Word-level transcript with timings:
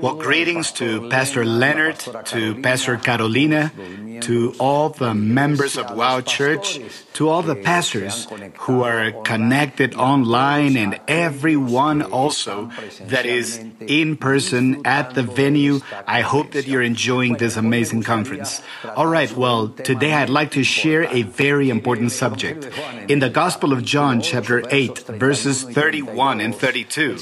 Well, 0.00 0.14
greetings 0.14 0.70
to 0.72 1.08
Pastor 1.08 1.44
Leonard, 1.44 1.98
to 2.26 2.60
Pastor 2.62 2.96
Carolina, 2.96 3.72
to 4.20 4.54
all 4.58 4.90
the 4.90 5.14
members 5.14 5.76
of 5.76 5.90
Wow 5.96 6.20
Church, 6.20 6.80
to 7.14 7.28
all 7.28 7.42
the 7.42 7.56
pastors 7.56 8.26
who 8.60 8.82
are 8.82 9.12
connected 9.22 9.94
online, 9.94 10.76
and 10.76 11.00
everyone 11.08 12.02
also 12.02 12.70
that 13.08 13.26
is 13.26 13.60
in 13.80 14.16
person 14.16 14.86
at 14.86 15.14
the 15.14 15.22
venue. 15.22 15.80
I 16.06 16.20
hope 16.20 16.52
that 16.52 16.66
you're 16.66 16.82
enjoying 16.82 17.34
this 17.34 17.56
amazing 17.56 18.02
conference. 18.02 18.62
All 18.96 19.06
right, 19.06 19.30
well, 19.36 19.68
today 19.68 20.12
I'd 20.12 20.30
like 20.30 20.52
to 20.52 20.64
share 20.64 21.04
a 21.10 21.22
very 21.22 21.70
important 21.70 22.12
subject. 22.12 22.68
In 23.08 23.18
the 23.18 23.30
Gospel 23.30 23.72
of 23.72 23.84
John, 23.84 24.20
chapter 24.20 24.62
8, 24.70 25.18
verses 25.18 25.62
31 25.62 26.40
and 26.40 26.54
32, 26.54 27.16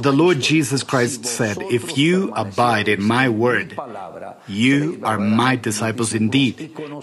the 0.00 0.12
Lord 0.12 0.40
Jesus 0.40 0.82
Christ 0.82 1.24
said, 1.24 1.58
If 1.70 1.98
you 1.98 2.32
abide 2.34 2.88
in 2.88 3.02
my 3.02 3.28
word, 3.28 3.78
you 4.46 5.00
are 5.02 5.18
my 5.18 5.56
disciples 5.56 6.14
indeed, 6.14 6.27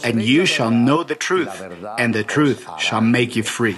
and 0.03 0.21
you 0.21 0.45
shall 0.45 0.71
know 0.71 1.03
the 1.03 1.15
truth, 1.15 1.61
and 1.97 2.13
the 2.13 2.23
truth 2.23 2.67
shall 2.77 3.01
make 3.01 3.35
you 3.35 3.43
free. 3.43 3.77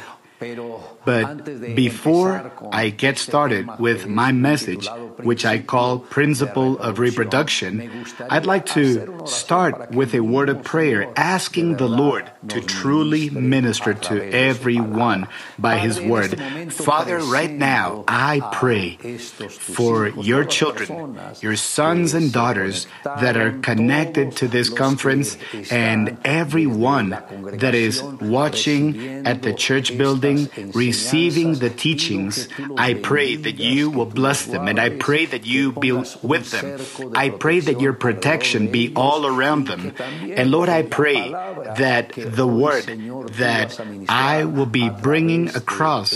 But 1.08 1.46
before 1.74 2.52
I 2.70 2.90
get 2.90 3.18
started 3.18 3.80
with 3.80 4.08
my 4.12 4.34
message, 4.34 4.92
which 5.24 5.46
I 5.46 5.60
call 5.60 6.00
Principle 6.00 6.78
of 6.80 7.00
Reproduction, 7.00 8.04
I'd 8.30 8.46
like 8.46 8.66
to 8.76 9.24
start 9.24 9.92
with 9.92 10.14
a 10.14 10.20
word 10.20 10.50
of 10.50 10.68
prayer 10.68 11.08
asking 11.16 11.78
the 11.78 11.88
Lord 11.88 12.30
to 12.50 12.60
truly 12.60 13.30
minister 13.30 13.94
to 14.12 14.16
everyone 14.36 15.32
by 15.58 15.80
His 15.80 15.96
word. 15.96 16.36
Father, 16.76 17.20
right 17.24 17.56
now, 17.56 18.04
I 18.06 18.44
pray 18.52 19.00
for 19.78 20.10
your 20.10 20.44
children, 20.44 21.16
your 21.40 21.56
sons 21.56 22.14
and 22.14 22.36
daughters 22.36 22.84
that 23.06 23.38
are 23.38 23.56
connected 23.64 24.36
to 24.44 24.52
this 24.52 24.68
conference, 24.68 25.40
and 25.72 26.20
everyone 26.26 27.16
that 27.64 27.76
is 27.76 28.04
watching 28.04 29.24
at 29.24 29.42
the 29.48 29.54
church 29.56 29.98
building, 29.98 30.52
receiving 30.76 30.97
the 31.60 31.74
teachings, 31.76 32.48
I 32.78 32.94
pray 32.94 33.36
that 33.36 33.60
you 33.60 33.90
will 33.90 34.06
bless 34.06 34.46
them 34.46 34.68
and 34.68 34.80
I 34.80 34.90
pray 34.90 35.26
that 35.26 35.46
you 35.46 35.72
be 35.72 35.92
with 35.92 36.52
them. 36.52 36.80
I 37.16 37.30
pray 37.30 37.60
that 37.60 37.80
your 37.80 37.94
protection 37.94 38.72
be 38.72 38.94
all 38.96 39.26
around 39.26 39.68
them. 39.68 39.94
And 40.36 40.52
Lord, 40.52 40.70
I 40.70 40.84
pray 40.84 41.32
that 41.78 42.14
the 42.16 42.48
word 42.48 42.86
that 43.38 43.80
I 44.10 44.46
will 44.46 44.66
be 44.66 44.90
bringing 44.90 45.50
across, 45.50 46.14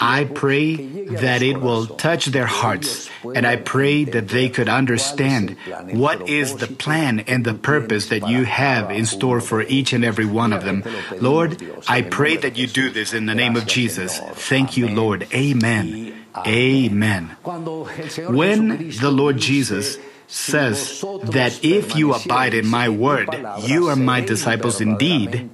I 0.00 0.24
pray 0.24 0.76
that 1.20 1.42
it 1.42 1.60
will 1.60 1.86
touch 1.86 2.26
their 2.26 2.46
hearts. 2.46 3.10
And 3.34 3.46
I 3.46 3.56
pray 3.56 4.04
that 4.04 4.28
they 4.28 4.48
could 4.48 4.68
understand 4.68 5.56
what 5.92 6.28
is 6.28 6.56
the 6.56 6.66
plan 6.66 7.20
and 7.20 7.44
the 7.44 7.54
purpose 7.54 8.08
that 8.08 8.28
you 8.28 8.44
have 8.44 8.90
in 8.90 9.06
store 9.06 9.40
for 9.40 9.62
each 9.62 9.92
and 9.92 10.04
every 10.04 10.26
one 10.26 10.52
of 10.52 10.64
them. 10.64 10.84
Lord, 11.20 11.62
I 11.88 12.02
pray 12.02 12.36
that 12.36 12.56
you 12.56 12.66
do 12.66 12.90
this 12.90 13.12
in 13.12 13.26
the 13.26 13.34
name 13.34 13.56
of 13.56 13.66
Jesus. 13.66 14.09
Thank 14.34 14.76
you, 14.76 14.88
Lord. 14.88 15.26
Amen. 15.32 16.14
Amen. 16.46 17.36
When 17.42 18.90
the 18.90 19.10
Lord 19.10 19.38
Jesus 19.38 19.98
says 20.26 21.00
that 21.24 21.58
if 21.64 21.96
you 21.96 22.14
abide 22.14 22.54
in 22.54 22.66
my 22.66 22.88
word, 22.88 23.28
you 23.62 23.88
are 23.88 23.96
my 23.96 24.20
disciples 24.20 24.80
indeed, 24.80 25.50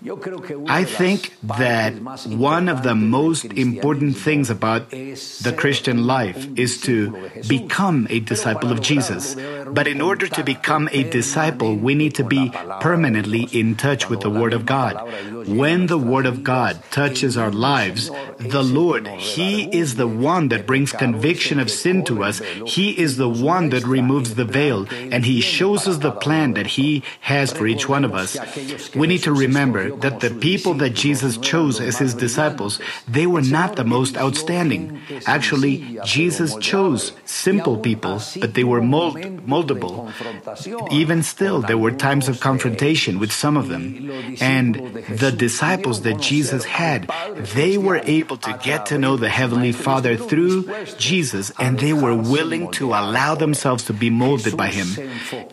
I 0.00 0.84
think 0.84 1.34
that 1.42 1.94
one 2.28 2.68
of 2.68 2.84
the 2.84 2.94
most 2.94 3.46
important 3.46 4.16
things 4.16 4.48
about 4.48 4.90
the 4.90 5.54
Christian 5.56 6.06
life 6.06 6.46
is 6.56 6.80
to 6.82 7.28
become 7.48 8.06
a 8.08 8.20
disciple 8.20 8.70
of 8.70 8.80
Jesus. 8.80 9.34
But 9.66 9.88
in 9.88 10.00
order 10.00 10.28
to 10.28 10.44
become 10.44 10.88
a 10.92 11.02
disciple, 11.02 11.74
we 11.74 11.96
need 11.96 12.14
to 12.14 12.24
be 12.24 12.50
permanently 12.80 13.48
in 13.50 13.74
touch 13.74 14.08
with 14.08 14.20
the 14.20 14.30
Word 14.30 14.52
of 14.52 14.64
God. 14.64 14.94
When 15.48 15.86
the 15.86 15.98
Word 15.98 16.26
of 16.26 16.44
God 16.44 16.80
touches 16.92 17.36
our 17.36 17.50
lives, 17.50 18.08
the 18.38 18.62
Lord, 18.62 19.08
He 19.08 19.64
is 19.76 19.96
the 19.96 20.06
one 20.06 20.48
that 20.48 20.66
brings 20.66 20.92
conviction 20.92 21.58
of 21.58 21.72
sin 21.72 22.04
to 22.04 22.22
us. 22.22 22.38
He 22.66 22.90
is 22.96 23.16
the 23.16 23.28
one 23.28 23.70
that 23.70 23.84
removes 23.84 24.36
the 24.36 24.44
veil, 24.44 24.86
and 24.92 25.24
He 25.24 25.40
shows 25.40 25.88
us 25.88 25.98
the 25.98 26.12
plan 26.12 26.54
that 26.54 26.78
He 26.78 27.02
has 27.22 27.52
for 27.52 27.66
each 27.66 27.88
one 27.88 28.04
of 28.04 28.14
us. 28.14 28.38
We 28.94 29.08
need 29.08 29.24
to 29.24 29.32
remember 29.32 29.87
that 29.96 30.20
the 30.20 30.30
people 30.30 30.74
that 30.74 30.94
Jesus 30.94 31.36
chose 31.38 31.80
as 31.80 31.98
his 31.98 32.14
disciples, 32.14 32.80
they 33.08 33.26
were 33.26 33.42
not 33.42 33.76
the 33.76 33.84
most 33.84 34.16
outstanding. 34.16 35.00
Actually, 35.26 35.98
Jesus 36.04 36.56
chose 36.60 37.12
simple 37.24 37.78
people, 37.78 38.20
but 38.40 38.54
they 38.54 38.64
were 38.64 38.82
mold, 38.82 39.16
moldable. 39.46 40.12
Even 40.92 41.22
still, 41.22 41.62
there 41.62 41.78
were 41.78 41.90
times 41.90 42.28
of 42.28 42.40
confrontation 42.40 43.18
with 43.18 43.32
some 43.32 43.56
of 43.56 43.68
them. 43.68 44.10
And 44.40 44.74
the 45.08 45.32
disciples 45.32 46.02
that 46.02 46.20
Jesus 46.20 46.64
had, 46.64 47.08
they 47.54 47.78
were 47.78 48.00
able 48.04 48.36
to 48.36 48.58
get 48.62 48.86
to 48.86 48.98
know 48.98 49.16
the 49.16 49.28
Heavenly 49.28 49.72
Father 49.72 50.16
through 50.16 50.68
Jesus, 50.98 51.52
and 51.58 51.78
they 51.78 51.92
were 51.92 52.14
willing 52.14 52.70
to 52.72 52.88
allow 52.88 53.34
themselves 53.34 53.84
to 53.84 53.92
be 53.92 54.10
molded 54.10 54.56
by 54.56 54.68
Him. 54.68 54.88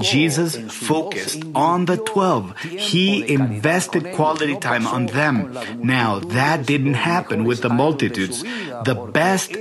Jesus 0.02 0.58
focused 0.72 1.44
on 1.56 1.86
the 1.86 1.98
12. 1.98 2.58
He 2.60 3.32
invested 3.32 4.12
quality 4.12 4.25
time 4.62 4.88
on 4.88 5.06
them. 5.08 5.58
Now, 5.78 6.20
that 6.20 6.66
didn't 6.66 6.96
happen 6.96 7.44
with 7.44 7.62
the 7.62 7.70
multitudes. 7.70 8.44
The 8.84 8.96
best 9.12 9.52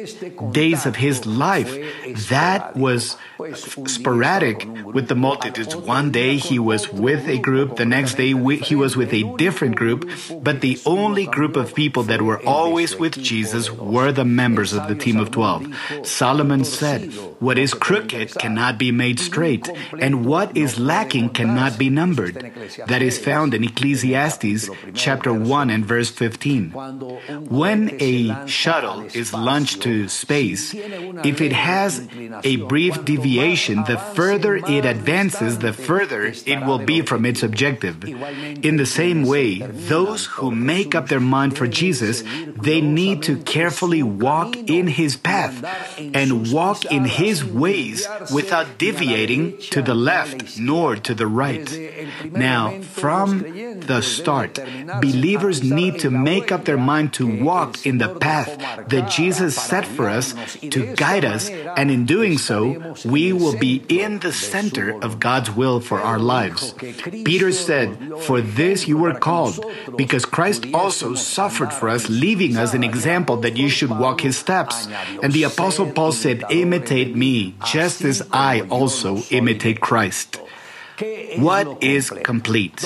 days 0.53 0.87
of 0.87 0.97
his 0.97 1.27
life, 1.27 1.73
that 2.29 2.77
was 2.77 3.17
sporadic 3.87 4.67
with 4.85 5.09
the 5.09 5.15
multitudes. 5.15 5.75
One 5.75 6.11
day 6.11 6.37
he 6.37 6.59
was 6.59 6.93
with 6.93 7.29
a 7.29 7.39
group, 7.39 7.77
the 7.77 7.85
next 7.85 8.15
day 8.15 8.35
he 8.59 8.77
was 8.77 8.97
with 8.97 9.13
a 9.13 9.25
different 9.37 9.77
group, 9.77 10.09
but 10.43 10.61
the 10.61 10.81
only 10.87 11.27
group 11.27 11.57
of 11.57 11.75
people 11.75 12.05
that 12.05 12.23
were 12.23 12.41
always 12.47 12.97
with 12.97 13.21
Jesus 13.21 13.71
were 13.71 14.13
the 14.13 14.25
members 14.25 14.73
of 14.73 14.87
the 14.89 14.95
team 14.95 15.19
of 15.19 15.31
12. 15.31 16.07
Solomon 16.07 16.65
said, 16.65 17.13
What 17.41 17.59
is 17.59 17.75
crooked 17.75 18.35
cannot 18.39 18.79
be 18.79 18.93
made 18.93 19.19
straight, 19.19 19.69
and 19.99 20.25
what 20.25 20.57
is 20.57 20.79
lacking 20.79 21.31
cannot 21.31 21.79
be 21.79 21.91
numbered. 21.91 22.53
That 22.87 23.03
is 23.03 23.19
found 23.19 23.55
in 23.55 23.65
Ecclesiastes 23.65 24.71
chapter 24.95 25.33
1 25.33 25.71
and 25.71 25.85
verse 25.85 26.11
15. 26.11 26.71
When 27.51 27.97
a 28.01 28.47
shuttle 28.47 29.03
is 29.13 29.33
launched 29.33 29.83
to 29.83 30.09
space, 30.09 30.75
if 30.75 31.41
it 31.41 31.53
has 31.53 32.04
a 32.45 32.57
brief 32.57 33.05
deviation, 33.05 33.85
the 33.85 33.99
further 34.15 34.57
it 34.57 34.85
advances, 34.85 35.59
the 35.59 35.73
further 35.73 36.33
it 36.47 36.65
will 36.67 36.79
be 36.79 37.03
from 37.03 37.25
its 37.25 37.43
objective. 37.43 38.05
In 38.05 38.77
the 38.77 38.87
same 38.87 39.25
way, 39.25 39.59
those 39.59 40.27
who 40.27 40.51
make 40.51 40.95
up 40.95 41.09
their 41.09 41.21
mind 41.21 41.57
for 41.57 41.67
Jesus, 41.67 42.23
they 42.57 42.81
need 42.81 43.23
to 43.25 43.37
carefully 43.43 44.03
walk 44.03 44.57
in 44.57 44.87
his 44.89 45.17
path 45.17 45.63
and 45.99 46.53
walk 46.53 46.85
in 46.87 47.05
his 47.05 47.45
ways 47.45 48.07
without 48.33 48.79
deviating 48.79 49.59
to 49.71 49.83
the 49.83 49.95
left 49.95 50.59
nor 50.59 50.97
to 50.97 51.15
the 51.15 51.27
right. 51.27 51.67
Now, 52.25 52.81
from 52.81 53.41
the 53.81 54.01
start, 54.03 54.59
believers 55.01 55.63
need 55.63 55.99
to 56.01 56.11
make 56.11 56.51
up 56.53 56.65
their 56.65 56.79
mind 56.79 57.13
to 57.15 57.27
walk 57.43 57.87
in 57.87 57.99
the 57.99 58.09
path 58.09 58.57
that 58.89 59.11
Jesus 59.11 59.55
set 59.57 59.87
for 59.87 60.09
us 60.09 60.35
to 60.61 60.95
guide 60.95 61.25
us, 61.25 61.49
and 61.49 61.91
in 61.95 62.05
doing 62.05 62.37
so, 62.37 62.59
we 63.05 63.33
will 63.33 63.57
be 63.57 63.75
in 63.89 64.19
the 64.19 64.33
center 64.33 64.87
of 65.07 65.21
God's 65.21 65.51
will 65.51 65.79
for 65.81 66.01
our 66.01 66.19
lives. 66.19 66.75
Peter 67.25 67.53
said, 67.53 67.89
For 68.27 68.41
this 68.41 68.89
you 68.91 68.99
were 68.99 69.15
called, 69.15 69.65
because 69.97 70.25
Christ 70.27 70.67
also 70.75 71.15
suffered 71.15 71.73
for 71.73 71.89
us, 71.89 72.11
leaving 72.11 72.57
us 72.57 72.75
an 72.75 72.85
example 72.85 73.37
that 73.39 73.57
you 73.57 73.69
should 73.69 73.91
walk 73.91 74.21
his 74.21 74.37
steps. 74.37 74.89
And 75.23 75.33
the 75.33 75.45
Apostle 75.45 75.91
Paul 75.93 76.13
said, 76.13 76.45
Imitate 76.51 77.17
me, 77.17 77.55
just 77.65 78.03
as 78.03 78.27
I 78.33 78.63
also 78.63 79.23
imitate 79.31 79.81
Christ. 79.81 80.41
What 81.39 81.83
is 81.83 82.11
complete? 82.23 82.85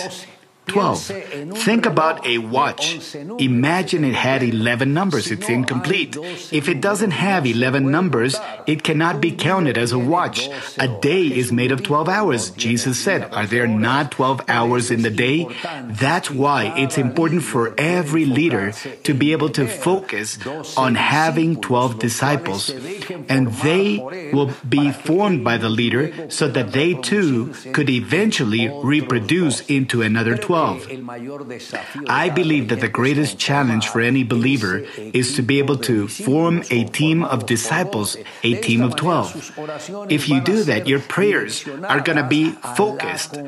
12. 0.69 1.59
Think 1.59 1.87
about 1.87 2.26
a 2.26 2.38
watch. 2.38 3.15
Imagine 3.38 4.05
it 4.05 4.15
had 4.15 4.43
11 4.43 4.93
numbers. 4.93 5.31
It's 5.31 5.49
incomplete. 5.49 6.17
If 6.53 6.69
it 6.69 6.81
doesn't 6.81 7.12
have 7.12 7.47
11 7.47 7.91
numbers, 7.91 8.37
it 8.67 8.82
cannot 8.85 9.20
be 9.20 9.32
counted 9.32 9.79
as 9.79 9.93
a 9.93 9.99
watch. 9.99 10.49
A 10.79 10.88
day 11.00 11.23
is 11.26 11.50
made 11.50 11.73
of 11.73 11.82
12 11.82 12.09
hours. 12.09 12.50
Jesus 12.50 12.99
said, 12.99 13.32
Are 13.32 13.47
there 13.47 13.67
not 13.67 14.12
12 14.12 14.43
hours 14.49 14.91
in 14.91 15.03
the 15.03 15.11
day? 15.11 15.49
That's 15.88 16.31
why 16.31 16.75
it's 16.76 16.99
important 16.99 17.43
for 17.43 17.75
every 17.79 18.26
leader 18.26 18.73
to 19.05 19.14
be 19.14 19.32
able 19.32 19.50
to 19.50 19.67
focus 19.67 20.38
on 20.76 20.94
having 20.94 21.61
12 21.61 21.99
disciples. 21.99 22.71
And 23.29 23.49
they 23.64 23.99
will 24.32 24.53
be 24.69 24.93
formed 24.93 25.44
by 25.44 25.56
the 25.56 25.69
leader 25.69 26.31
so 26.31 26.49
that 26.49 26.73
they 26.73 26.94
too 26.94 27.55
could 27.73 27.88
eventually 27.91 28.69
reproduce 28.69 29.64
into 29.69 30.03
another 30.03 30.37
12. 30.37 30.58
12. 30.59 32.09
I 32.09 32.29
believe 32.31 32.69
that 32.69 32.81
the 32.81 32.89
greatest 32.89 33.39
challenge 33.39 33.89
for 33.89 34.01
any 34.01 34.25
believer 34.25 34.83
is 35.15 35.35
to 35.37 35.43
be 35.43 35.59
able 35.59 35.79
to 35.87 36.09
form 36.09 36.63
a 36.71 36.85
team 36.91 37.23
of 37.23 37.47
disciples, 37.47 38.17
a 38.43 38.55
team 38.61 38.83
of 38.83 38.97
12. 38.97 40.11
If 40.11 40.29
you 40.29 40.41
do 40.41 40.65
that, 40.65 40.87
your 40.87 41.01
prayers 41.01 41.67
are 41.87 42.01
going 42.01 42.19
to 42.19 42.27
be 42.27 42.51
focused. 42.75 43.39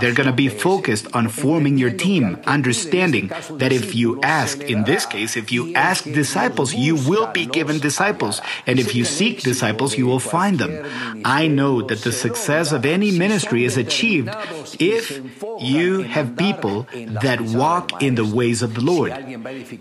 They're 0.00 0.16
going 0.16 0.30
to 0.30 0.32
be 0.32 0.48
focused 0.48 1.06
on 1.12 1.28
forming 1.28 1.76
your 1.76 1.90
team, 1.90 2.40
understanding 2.46 3.28
that 3.60 3.72
if 3.72 3.94
you 3.94 4.20
ask, 4.22 4.60
in 4.62 4.84
this 4.84 5.04
case, 5.06 5.36
if 5.36 5.52
you 5.52 5.74
ask 5.74 6.04
disciples, 6.04 6.74
you 6.74 6.96
will 6.96 7.28
be 7.32 7.46
given 7.46 7.78
disciples. 7.78 8.40
And 8.66 8.78
if 8.78 8.94
you 8.94 9.04
seek 9.04 9.42
disciples, 9.42 9.98
you 9.98 10.06
will 10.06 10.22
find 10.22 10.58
them. 10.58 10.84
I 11.24 11.46
know 11.46 11.82
that 11.82 12.02
the 12.02 12.12
success 12.12 12.72
of 12.72 12.86
any 12.86 13.10
ministry 13.10 13.64
is 13.64 13.76
achieved 13.76 14.30
if 14.78 15.20
you 15.60 16.02
have 16.02 16.36
people 16.36 16.53
that 17.22 17.40
walk 17.40 18.02
in 18.02 18.14
the 18.14 18.24
ways 18.24 18.62
of 18.62 18.74
the 18.74 18.80
Lord. 18.80 19.12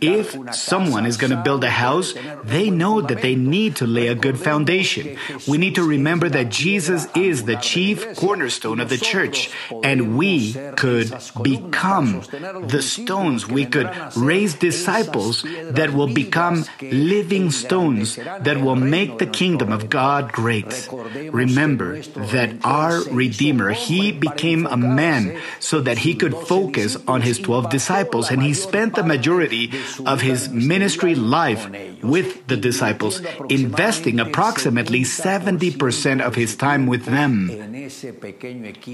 If 0.02 0.36
someone 0.54 1.06
is 1.06 1.18
going 1.18 1.31
to 1.31 1.42
build 1.42 1.64
a 1.64 1.70
house, 1.70 2.14
they 2.44 2.70
know 2.70 3.02
that 3.02 3.22
they 3.22 3.36
need 3.36 3.75
to 3.78 3.88
lay 3.88 4.08
a 4.08 4.16
good 4.16 4.40
foundation. 4.40 5.18
We 5.48 5.58
need 5.58 5.75
to 5.75 5.84
remember 5.84 6.30
that 6.30 6.50
Jesus 6.50 7.08
is 7.16 7.46
the 7.46 7.56
chief 7.58 8.16
cornerstone 8.16 8.80
of 8.80 8.90
the 8.90 8.98
church, 8.98 9.50
and 9.84 10.18
we 10.18 10.54
could 10.75 11.14
become 11.42 12.22
the 12.68 12.81
stones. 12.81 13.48
We 13.48 13.66
could 13.66 13.90
raise 14.16 14.54
disciples 14.54 15.44
that 15.44 15.94
will 15.94 16.14
become 16.14 16.66
living 16.81 17.52
stones 17.52 18.16
that 18.16 18.62
will 18.62 18.75
make 18.75 19.18
the 19.18 19.28
kingdom 19.28 19.72
of 19.72 19.90
God 19.90 20.31
great. 20.31 20.90
Remember 21.31 22.00
that 22.34 22.56
our 22.64 23.02
Redeemer, 23.04 23.72
He 23.72 24.12
became 24.12 24.66
a 24.66 24.78
man 24.78 25.40
so 25.60 25.81
that 25.81 26.00
He 26.00 26.16
could 26.16 26.36
focus 26.54 26.98
on 27.08 27.22
His 27.22 27.40
12 27.40 27.70
disciples, 27.70 28.30
and 28.32 28.42
He 28.42 28.54
spent 28.54 28.96
the 28.96 29.04
majority 29.04 29.72
of 30.06 30.22
His 30.22 30.50
ministry 30.50 31.16
life 31.16 31.70
with 32.04 32.46
the 32.48 32.58
disciples, 32.58 33.22
investing 33.50 34.20
approximately 34.20 35.02
70% 35.02 36.22
of 36.22 36.36
His 36.36 36.56
time 36.56 36.86
with 36.86 37.06
them, 37.06 37.50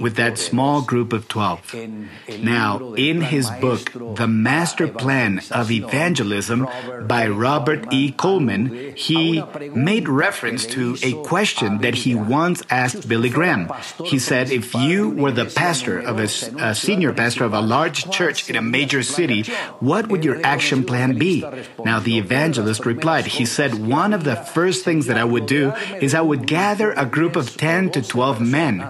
with 0.06 0.16
that 0.16 0.38
small 0.38 0.82
group 0.82 1.12
of 1.14 1.28
12. 1.28 1.76
Now, 2.40 2.94
in 2.96 3.22
his 3.22 3.50
book, 3.62 3.92
The 4.16 4.28
Master 4.28 4.88
Plan 4.88 5.42
of 5.52 5.72
Evangelism 5.72 6.68
by 7.08 7.28
Robert 7.28 7.92
E. 7.92 8.12
Coleman, 8.12 8.94
he 8.96 9.44
made 9.74 10.08
reference 10.08 10.66
to 10.78 10.98
a 11.04 11.14
question 11.24 11.80
that 11.80 11.96
he 11.96 12.16
once 12.16 12.64
asked 12.70 13.08
Billy 13.08 13.30
Graham. 13.30 13.72
He 14.06 14.20
said, 14.20 14.52
If 14.52 14.74
you 14.74 15.10
were 15.10 15.32
the 15.32 15.46
pastor 15.46 16.00
of 16.00 16.20
a, 16.20 16.30
a 16.60 16.76
senior 16.76 17.14
pastor 17.14 17.46
of 17.50 17.57
a 17.57 17.66
large 17.66 18.06
church 18.13 18.46
in 18.50 18.56
a 18.56 18.62
major 18.62 19.01
city, 19.01 19.42
what 19.81 20.07
would 20.07 20.24
your 20.24 20.38
action 20.46 20.86
plan 20.86 21.18
be? 21.18 21.42
Now, 21.84 21.98
the 22.00 22.22
evangelist 22.22 22.86
replied, 22.86 23.25
He 23.25 23.46
said, 23.46 23.74
One 23.74 24.13
of 24.13 24.24
the 24.24 24.38
first 24.38 24.86
things 24.86 25.10
that 25.10 25.18
I 25.18 25.25
would 25.25 25.48
do 25.50 25.74
is 25.98 26.13
I 26.13 26.22
would 26.22 26.46
gather 26.46 26.94
a 26.94 27.10
group 27.10 27.36
of 27.36 27.57
10 27.57 27.90
to 27.98 28.06
12 28.06 28.40
men, 28.40 28.86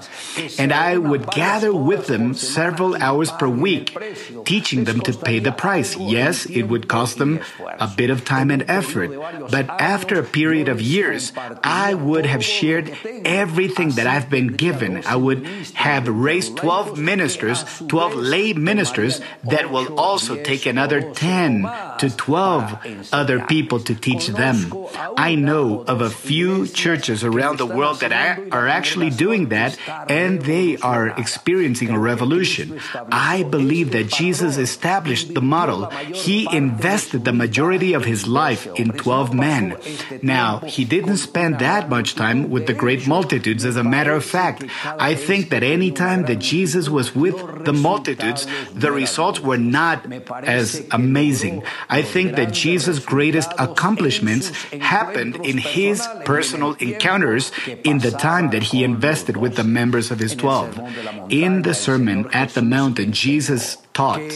and 0.60 0.74
I 0.74 0.98
would 1.00 1.32
gather 1.32 1.72
with 1.74 2.08
them 2.12 2.34
several 2.36 3.00
hours 3.00 3.32
per 3.32 3.48
week, 3.48 3.96
teaching 4.44 4.84
them 4.84 5.00
to 5.08 5.16
pay 5.16 5.40
the 5.40 5.56
price. 5.56 5.96
Yes, 5.96 6.46
it 6.46 6.64
would 6.64 6.92
cost 6.92 7.18
them 7.18 7.40
a 7.80 7.88
bit 7.88 8.10
of 8.10 8.26
time 8.26 8.52
and 8.52 8.68
effort, 8.68 9.16
but 9.50 9.70
after 9.80 10.20
a 10.20 10.28
period 10.28 10.68
of 10.68 10.82
years, 10.84 11.32
I 11.64 11.94
would 11.94 12.26
have 12.26 12.44
shared 12.44 12.92
everything 13.24 13.96
that 13.96 14.08
I've 14.08 14.30
been 14.30 14.60
given. 14.60 15.04
I 15.06 15.16
would 15.16 15.46
have 15.80 16.08
raised 16.10 16.58
12 16.58 17.00
ministers, 17.00 17.64
12 17.88 18.16
ministers 18.54 19.22
that 19.44 19.72
will 19.72 20.00
also 20.00 20.36
take 20.42 20.66
another 20.66 21.02
10 21.14 21.70
to 22.00 22.10
12 22.10 23.10
other 23.12 23.40
people 23.46 23.80
to 23.80 23.96
teach 23.96 24.28
them. 24.28 24.74
I 25.18 25.36
know 25.36 25.84
of 25.88 26.02
a 26.02 26.10
few 26.10 26.68
churches 26.68 27.24
around 27.24 27.58
the 27.58 27.66
world 27.66 28.00
that 28.00 28.14
are 28.52 28.68
actually 28.68 29.10
doing 29.10 29.50
that 29.50 29.78
and 30.10 30.42
they 30.42 30.78
are 30.78 31.08
experiencing 31.08 31.90
a 31.90 32.00
revolution. 32.00 32.80
I 33.12 33.44
believe 33.44 33.92
that 33.92 34.08
Jesus 34.08 34.58
established 34.58 35.34
the 35.34 35.42
model. 35.42 35.88
He 36.14 36.48
invested 36.52 37.26
the 37.26 37.34
majority 37.34 37.94
of 37.94 38.06
his 38.06 38.28
life 38.28 38.68
in 38.76 38.92
12 38.92 39.34
men. 39.34 39.76
Now, 40.22 40.60
he 40.60 40.86
didn't 40.86 41.18
spend 41.18 41.60
that 41.60 41.90
much 41.90 42.16
time 42.16 42.50
with 42.50 42.68
the 42.68 42.74
great 42.74 43.08
multitudes. 43.08 43.66
As 43.66 43.76
a 43.76 43.84
matter 43.84 44.14
of 44.14 44.24
fact, 44.24 44.64
I 44.86 45.16
think 45.16 45.50
that 45.50 45.64
any 45.64 45.92
time 45.92 46.24
that 46.26 46.40
Jesus 46.40 46.90
was 46.90 47.16
with 47.16 47.66
the 47.66 47.74
multitudes, 47.74 48.39
the 48.74 48.92
results 48.92 49.40
were 49.40 49.58
not 49.58 50.06
as 50.44 50.86
amazing. 50.92 51.64
I 51.90 52.02
think 52.02 52.36
that 52.36 52.54
Jesus' 52.54 53.00
greatest 53.00 53.52
accomplishments 53.58 54.50
happened 54.74 55.46
in 55.46 55.58
his 55.58 56.06
personal 56.26 56.74
encounters 56.80 57.52
in 57.84 58.00
the 58.00 58.12
time 58.12 58.52
that 58.52 58.64
he 58.64 58.84
invested 58.84 59.38
with 59.38 59.56
the 59.56 59.64
members 59.64 60.12
of 60.12 60.20
his 60.20 60.36
12. 60.36 61.32
In 61.32 61.64
the 61.64 61.74
Sermon 61.74 62.30
at 62.34 62.50
the 62.54 62.62
Mountain, 62.62 63.12
Jesus 63.12 63.78
taught 63.94 64.30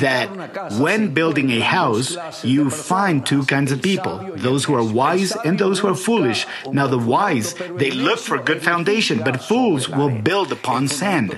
that 0.00 0.28
when 0.80 1.14
building 1.14 1.50
a 1.50 1.60
house, 1.60 2.16
you 2.44 2.70
find 2.70 3.24
two 3.24 3.44
kinds 3.44 3.72
of 3.72 3.82
people 3.82 4.18
those 4.36 4.64
who 4.64 4.74
are 4.74 4.82
wise 4.82 5.32
and 5.44 5.58
those 5.58 5.78
who 5.80 5.88
are 5.88 5.94
foolish. 5.94 6.46
Now, 6.72 6.86
the 6.86 6.98
wise, 6.98 7.54
they 7.54 7.90
look 7.90 8.18
for 8.18 8.38
good 8.38 8.62
foundation, 8.62 9.20
but 9.24 9.42
fools 9.42 9.88
will 9.88 10.10
build 10.10 10.50
upon 10.52 10.88
sand. 10.88 11.30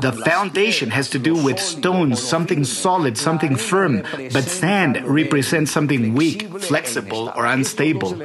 The 0.00 0.12
foundation 0.24 0.90
has 0.90 1.10
to 1.10 1.18
do 1.18 1.34
with 1.34 1.58
stones, 1.58 2.22
something 2.22 2.64
solid, 2.64 3.18
something 3.18 3.56
firm, 3.56 4.02
but 4.32 4.44
sand 4.44 5.02
represents 5.04 5.70
something 5.70 6.14
weak, 6.14 6.48
flexible, 6.60 7.32
or 7.34 7.44
unstable. 7.44 8.16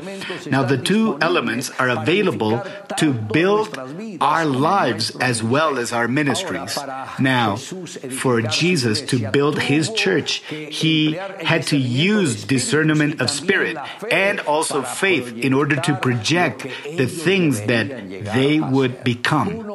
Now, 0.50 0.63
the 0.63 0.77
two 0.77 1.17
elements 1.21 1.71
are 1.79 1.89
available 1.89 2.61
to 2.97 3.13
build 3.13 3.77
our 4.21 4.45
lives 4.45 5.11
as 5.17 5.44
well 5.44 5.77
as 5.77 5.91
our 5.91 6.07
ministries. 6.07 6.77
Now, 7.19 7.55
for 7.55 8.42
Jesus 8.49 9.01
to 9.01 9.29
build 9.31 9.59
his 9.59 9.91
church, 9.93 10.43
he 10.47 11.13
had 11.13 11.63
to 11.67 11.77
use 11.77 12.43
discernment 12.43 13.21
of 13.21 13.29
spirit 13.29 13.77
and 14.11 14.39
also 14.41 14.81
faith 14.81 15.35
in 15.37 15.53
order 15.53 15.75
to 15.77 15.95
project 15.95 16.63
the 16.83 17.07
things 17.07 17.61
that 17.61 17.87
they 18.33 18.59
would 18.59 19.03
become. 19.03 19.65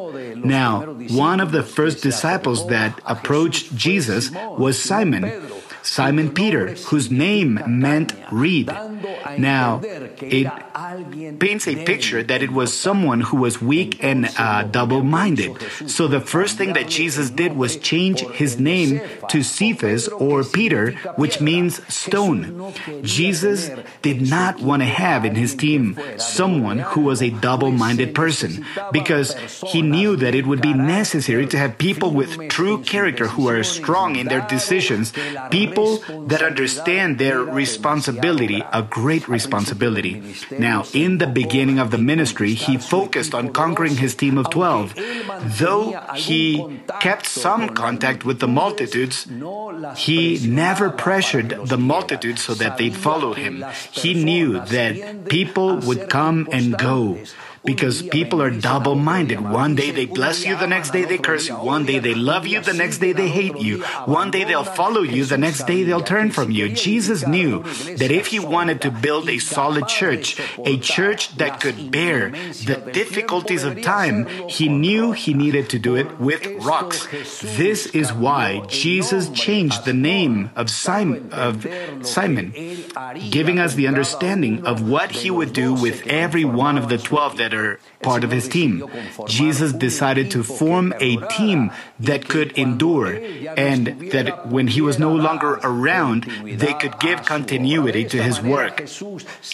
Now, 0.44 0.82
one 1.10 1.40
of 1.40 1.52
the 1.52 1.62
first 1.62 2.02
disciples 2.02 2.66
that 2.68 2.98
approached 3.04 3.74
Jesus 3.74 4.30
was 4.30 4.80
Simon. 4.80 5.24
Simon 5.88 6.30
Peter, 6.34 6.74
whose 6.92 7.10
name 7.10 7.58
meant 7.66 8.12
reed. 8.30 8.68
Now, 9.38 9.80
it 10.20 10.52
paints 11.40 11.66
a 11.66 11.76
picture 11.84 12.22
that 12.22 12.42
it 12.42 12.50
was 12.50 12.76
someone 12.76 13.20
who 13.22 13.38
was 13.38 13.62
weak 13.62 14.04
and 14.04 14.28
uh, 14.36 14.64
double 14.64 15.02
minded. 15.02 15.56
So 15.86 16.06
the 16.06 16.20
first 16.20 16.58
thing 16.58 16.74
that 16.74 16.88
Jesus 16.88 17.30
did 17.30 17.56
was 17.56 17.76
change 17.76 18.20
his 18.36 18.60
name 18.60 19.00
to 19.28 19.42
Cephas 19.42 20.08
or 20.08 20.44
Peter, 20.44 20.92
which 21.16 21.40
means 21.40 21.80
stone. 21.92 22.72
Jesus 23.02 23.70
did 24.02 24.28
not 24.28 24.60
want 24.60 24.82
to 24.82 24.86
have 24.86 25.24
in 25.24 25.36
his 25.36 25.54
team 25.54 25.98
someone 26.18 26.80
who 26.80 27.00
was 27.00 27.22
a 27.22 27.30
double 27.30 27.70
minded 27.70 28.14
person 28.14 28.64
because 28.92 29.34
he 29.72 29.80
knew 29.80 30.16
that 30.16 30.34
it 30.34 30.46
would 30.46 30.60
be 30.60 30.74
necessary 30.74 31.46
to 31.46 31.56
have 31.56 31.78
people 31.78 32.10
with 32.10 32.48
true 32.48 32.82
character 32.82 33.26
who 33.28 33.48
are 33.48 33.62
strong 33.62 34.16
in 34.16 34.28
their 34.28 34.44
decisions, 34.48 35.12
people 35.50 35.77
people 35.78 36.26
that 36.26 36.42
understand 36.42 37.18
their 37.18 37.40
responsibility, 37.42 38.62
a 38.72 38.82
great 38.82 39.28
responsibility. 39.28 40.22
Now, 40.58 40.84
in 40.92 41.18
the 41.18 41.26
beginning 41.26 41.78
of 41.78 41.90
the 41.90 41.98
ministry, 41.98 42.54
he 42.54 42.76
focused 42.78 43.34
on 43.34 43.52
conquering 43.52 43.96
his 43.96 44.14
team 44.14 44.38
of 44.38 44.50
12. 44.50 44.94
Though 45.58 45.98
he 46.14 46.80
kept 47.00 47.26
some 47.26 47.70
contact 47.70 48.24
with 48.24 48.40
the 48.40 48.48
multitudes, 48.48 49.26
he 49.96 50.38
never 50.46 50.90
pressured 50.90 51.50
the 51.66 51.78
multitudes 51.78 52.42
so 52.42 52.54
that 52.54 52.78
they'd 52.78 52.96
follow 52.96 53.34
him. 53.34 53.64
He 53.90 54.14
knew 54.14 54.60
that 54.60 55.28
people 55.28 55.76
would 55.78 56.08
come 56.08 56.48
and 56.50 56.76
go 56.76 57.18
because 57.68 58.00
people 58.00 58.40
are 58.40 58.50
double 58.50 58.94
minded. 58.94 59.38
One 59.42 59.74
day 59.74 59.90
they 59.90 60.06
bless 60.06 60.42
you, 60.46 60.56
the 60.56 60.66
next 60.66 60.90
day 60.90 61.04
they 61.04 61.18
curse 61.18 61.48
you. 61.48 61.54
One 61.54 61.84
day 61.84 61.98
they 61.98 62.14
love 62.14 62.46
you, 62.46 62.60
the 62.62 62.72
next 62.72 62.96
day 62.96 63.12
they 63.12 63.28
hate 63.28 63.58
you. 63.60 63.82
One 64.06 64.30
day 64.30 64.44
they'll 64.44 64.64
follow 64.64 65.02
you, 65.02 65.26
the 65.26 65.36
next 65.36 65.66
day 65.66 65.84
they'll 65.84 66.08
turn 66.16 66.30
from 66.30 66.50
you. 66.50 66.70
Jesus 66.70 67.26
knew 67.26 67.62
that 68.00 68.10
if 68.10 68.28
he 68.28 68.38
wanted 68.38 68.80
to 68.86 68.90
build 68.90 69.28
a 69.28 69.36
solid 69.36 69.86
church, 69.86 70.40
a 70.64 70.78
church 70.78 71.36
that 71.36 71.60
could 71.60 71.90
bear 71.90 72.30
the 72.64 72.80
difficulties 72.90 73.64
of 73.64 73.82
time, 73.82 74.26
he 74.48 74.68
knew 74.70 75.12
he 75.12 75.34
needed 75.34 75.68
to 75.68 75.78
do 75.78 75.94
it 75.94 76.18
with 76.18 76.48
rocks. 76.64 77.06
This 77.42 77.84
is 77.88 78.14
why 78.14 78.64
Jesus 78.68 79.28
changed 79.28 79.84
the 79.84 79.92
name 79.92 80.50
of 80.56 80.70
Simon, 80.70 81.28
of 81.32 81.66
Simon, 82.00 82.54
giving 83.28 83.58
us 83.58 83.74
the 83.74 83.88
understanding 83.92 84.64
of 84.64 84.88
what 84.88 85.10
he 85.10 85.30
would 85.30 85.52
do 85.52 85.74
with 85.74 86.06
every 86.06 86.46
one 86.46 86.78
of 86.78 86.88
the 86.88 86.96
twelve 86.96 87.36
that 87.36 87.57
other 87.58 87.80
part 88.02 88.24
of 88.24 88.30
his 88.30 88.48
team. 88.48 88.88
Jesus 89.26 89.72
decided 89.72 90.30
to 90.30 90.42
form 90.42 90.94
a 91.00 91.16
team 91.28 91.70
that 91.98 92.28
could 92.28 92.52
endure 92.52 93.18
and 93.56 93.86
that 94.12 94.46
when 94.48 94.68
he 94.68 94.80
was 94.80 94.98
no 94.98 95.12
longer 95.14 95.58
around, 95.62 96.24
they 96.44 96.74
could 96.74 96.98
give 97.00 97.24
continuity 97.26 98.04
to 98.04 98.22
his 98.22 98.40
work. 98.40 98.86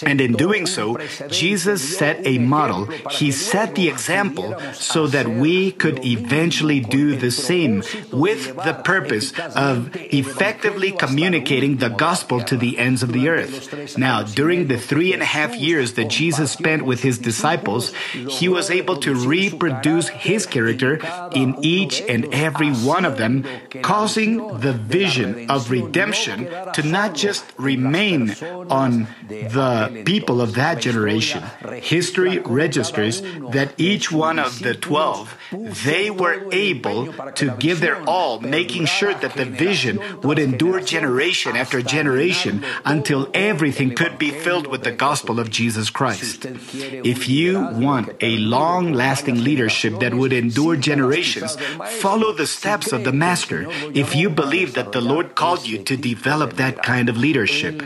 And 0.03 0.21
in 0.21 0.33
doing 0.35 0.67
so, 0.67 0.99
Jesus 1.29 1.81
set 1.81 2.21
a 2.27 2.39
model. 2.39 2.87
He 3.11 3.33
set 3.33 3.75
the 3.75 3.89
example 3.89 4.55
so 4.75 5.07
that 5.07 5.27
we 5.29 5.73
could 5.73 6.05
eventually 6.05 6.81
do 6.81 7.17
the 7.17 7.31
same 7.31 7.83
with 8.13 8.55
the 8.57 8.75
purpose 8.85 9.33
of 9.57 9.97
effectively 10.13 10.93
communicating 10.93 11.79
the 11.79 11.89
gospel 11.89 12.41
to 12.45 12.57
the 12.57 12.79
ends 12.79 13.03
of 13.03 13.13
the 13.13 13.29
earth. 13.29 13.97
Now, 13.97 14.23
during 14.23 14.69
the 14.69 14.77
three 14.79 15.13
and 15.13 15.23
a 15.23 15.27
half 15.27 15.57
years 15.57 15.95
that 15.95 16.09
Jesus 16.09 16.53
spent 16.53 16.85
with 16.85 17.01
his 17.01 17.19
disciples, 17.19 17.94
he 18.13 18.49
was 18.49 18.71
able 18.71 18.97
to 18.99 19.15
reproduce 19.15 20.09
his 20.09 20.47
character 20.47 21.01
in 21.33 21.57
each 21.63 22.01
and 22.03 22.33
every 22.35 22.73
one 22.73 23.05
of 23.05 23.19
them, 23.19 23.45
causing 23.83 24.37
the 24.59 24.73
vision 24.73 25.51
of 25.51 25.71
redemption 25.71 26.49
to 26.75 26.83
not 26.83 27.15
just 27.15 27.45
remain 27.59 28.35
on 28.71 29.07
the 29.29 30.03
people 30.05 30.41
of 30.41 30.55
that 30.55 30.81
generation. 30.81 31.43
History 31.83 32.39
registers 32.39 33.23
that 33.53 33.73
each 33.79 34.11
one 34.11 34.39
of 34.39 34.61
the 34.61 34.75
twelve, 34.75 35.37
they 35.85 36.11
were 36.11 36.49
able 36.53 37.13
to 37.35 37.51
give 37.59 37.81
their 37.81 38.03
all, 38.09 38.41
making 38.41 38.87
sure 38.87 39.15
that 39.15 39.35
the 39.35 39.45
vision 39.45 40.01
would 40.23 40.39
endure 40.39 40.81
generation 40.81 41.57
after 41.57 41.83
generation 41.83 42.65
until 42.85 43.29
everything 43.35 43.95
could 43.95 44.19
be 44.19 44.31
filled 44.31 44.67
with 44.67 44.83
the 44.83 44.93
gospel 44.93 45.39
of 45.39 45.51
Jesus 45.51 45.91
Christ. 45.91 46.47
If 46.73 47.29
you 47.29 47.69
want 47.75 48.11
a 48.21 48.37
long 48.39 48.93
lasting 48.93 49.43
leadership 49.43 50.01
that 50.01 50.15
would 50.15 50.33
endure 50.33 50.77
generations, 50.77 51.57
follow 52.01 52.33
the 52.33 52.47
steps 52.47 52.93
of 52.93 53.05
the 53.05 53.13
Master. 53.13 53.67
If 53.95 54.15
you 54.15 54.31
believe 54.31 54.75
that 54.75 54.93
the 54.93 55.01
Lord 55.01 55.35
called 55.35 55.67
you 55.67 55.83
to 55.85 55.97
develop 55.97 56.55
that 56.55 56.83
kind 56.83 57.09
of 57.09 57.17
leadership, 57.17 57.83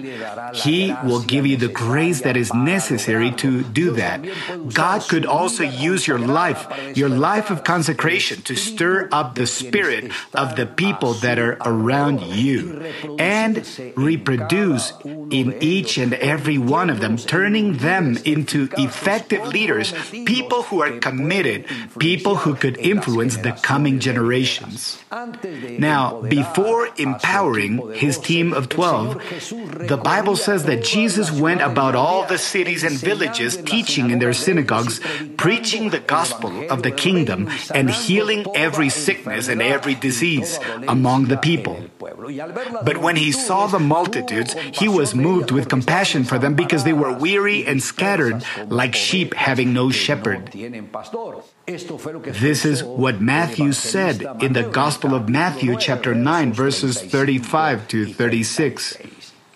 He 0.55 0.95
will 1.05 1.23
give 1.23 1.47
you 1.47 1.57
the 1.57 1.69
grace 1.69 2.23
that 2.23 2.37
is 2.37 2.53
necessary 2.53 3.31
to 3.43 3.63
do 3.65 3.91
that. 3.93 4.25
God 4.73 5.03
could 5.09 5.27
also 5.27 5.65
use 5.65 6.07
your 6.07 6.19
life, 6.19 6.67
your 6.97 7.09
life 7.09 7.51
of 7.51 7.65
consecration, 7.65 8.43
to 8.43 8.57
stir 8.57 9.09
up 9.13 9.35
the 9.35 9.47
spirit 9.47 10.13
of 10.35 10.57
the 10.57 10.67
people 10.67 11.15
that 11.25 11.39
are 11.39 11.57
around 11.65 12.23
you 12.23 12.83
and 13.19 13.67
reproduce 13.97 14.93
in 15.05 15.57
each 15.61 15.99
and 15.99 16.15
every 16.15 16.59
one 16.59 16.91
of 16.91 17.01
them, 17.01 17.17
turning 17.17 17.79
them 17.79 18.17
into 18.25 18.69
effective 18.77 19.47
leaders, 19.79 20.11
people 20.27 20.63
who 20.65 20.83
are 20.83 20.99
committed, 20.99 21.67
people 21.99 22.37
who 22.37 22.55
could 22.55 22.77
influence 22.79 23.37
the 23.39 23.53
coming 23.63 23.99
generations. 23.99 24.99
Now, 25.79 26.21
before 26.23 26.89
empowering 26.97 27.95
his 27.95 28.19
team 28.19 28.53
of 28.53 28.69
12, 28.69 29.89
the 29.89 30.01
Bible 30.03 30.37
says 30.37 30.65
that 30.65 30.85
Jesus 30.85 31.31
went 31.31 31.61
about 31.61 31.95
all 31.95 32.27
the 32.27 32.39
cities 32.39 32.85
and 32.85 32.97
villages 32.97 33.57
teaching 33.57 34.11
in 34.11 34.19
their 34.19 34.33
synagogues, 34.33 35.01
preaching 35.37 35.91
the 35.91 36.01
gospel 36.01 36.71
of 36.71 36.83
the 36.83 36.91
kingdom, 36.91 37.49
and 37.75 37.91
healing 37.91 38.45
every 38.55 38.89
sickness 38.89 39.49
and 39.49 39.63
every 39.63 39.95
disease 39.95 40.59
among 40.87 41.27
the 41.27 41.37
people. 41.37 41.85
But 41.99 42.99
when 42.99 43.17
he 43.17 43.33
saw 43.33 43.67
the 43.67 43.79
multitudes, 43.79 44.55
he 44.73 44.89
was 44.89 45.15
moved 45.15 45.51
with 45.51 45.69
compassion 45.69 46.25
for 46.25 46.39
them 46.39 46.55
because 46.55 46.85
they 46.85 46.93
were 46.93 47.13
weary 47.13 47.67
and 47.67 47.83
scattered 47.83 48.45
like 48.69 48.95
sheep 48.95 49.35
having 49.35 49.68
no 49.73 49.91
shepherd. 49.91 50.51
This 50.53 52.65
is 52.65 52.83
what 52.83 53.21
Matthew 53.21 53.73
said 53.73 54.27
in 54.41 54.53
the 54.53 54.63
Gospel 54.63 55.15
of 55.15 55.29
Matthew, 55.29 55.77
chapter 55.77 56.15
9, 56.15 56.53
verses 56.53 57.01
35 57.01 57.89
to 57.89 58.07
36. 58.07 58.97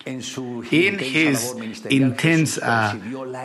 In 0.04 0.98
his 0.98 1.54
intense 1.88 2.58
uh, 2.58 2.98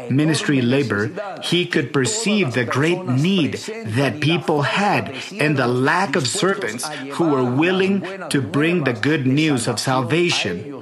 ministry 0.09 0.61
labor, 0.61 1.11
he 1.43 1.67
could 1.67 1.93
perceive 1.93 2.53
the 2.53 2.63
great 2.63 3.05
need 3.05 3.53
that 3.85 4.21
people 4.21 4.63
had 4.63 5.13
and 5.39 5.55
the 5.55 5.67
lack 5.67 6.15
of 6.15 6.27
servants 6.27 6.87
who 7.13 7.29
were 7.29 7.43
willing 7.43 8.01
to 8.29 8.41
bring 8.41 8.85
the 8.85 8.93
good 8.93 9.27
news 9.27 9.67
of 9.67 9.79
salvation. 9.79 10.81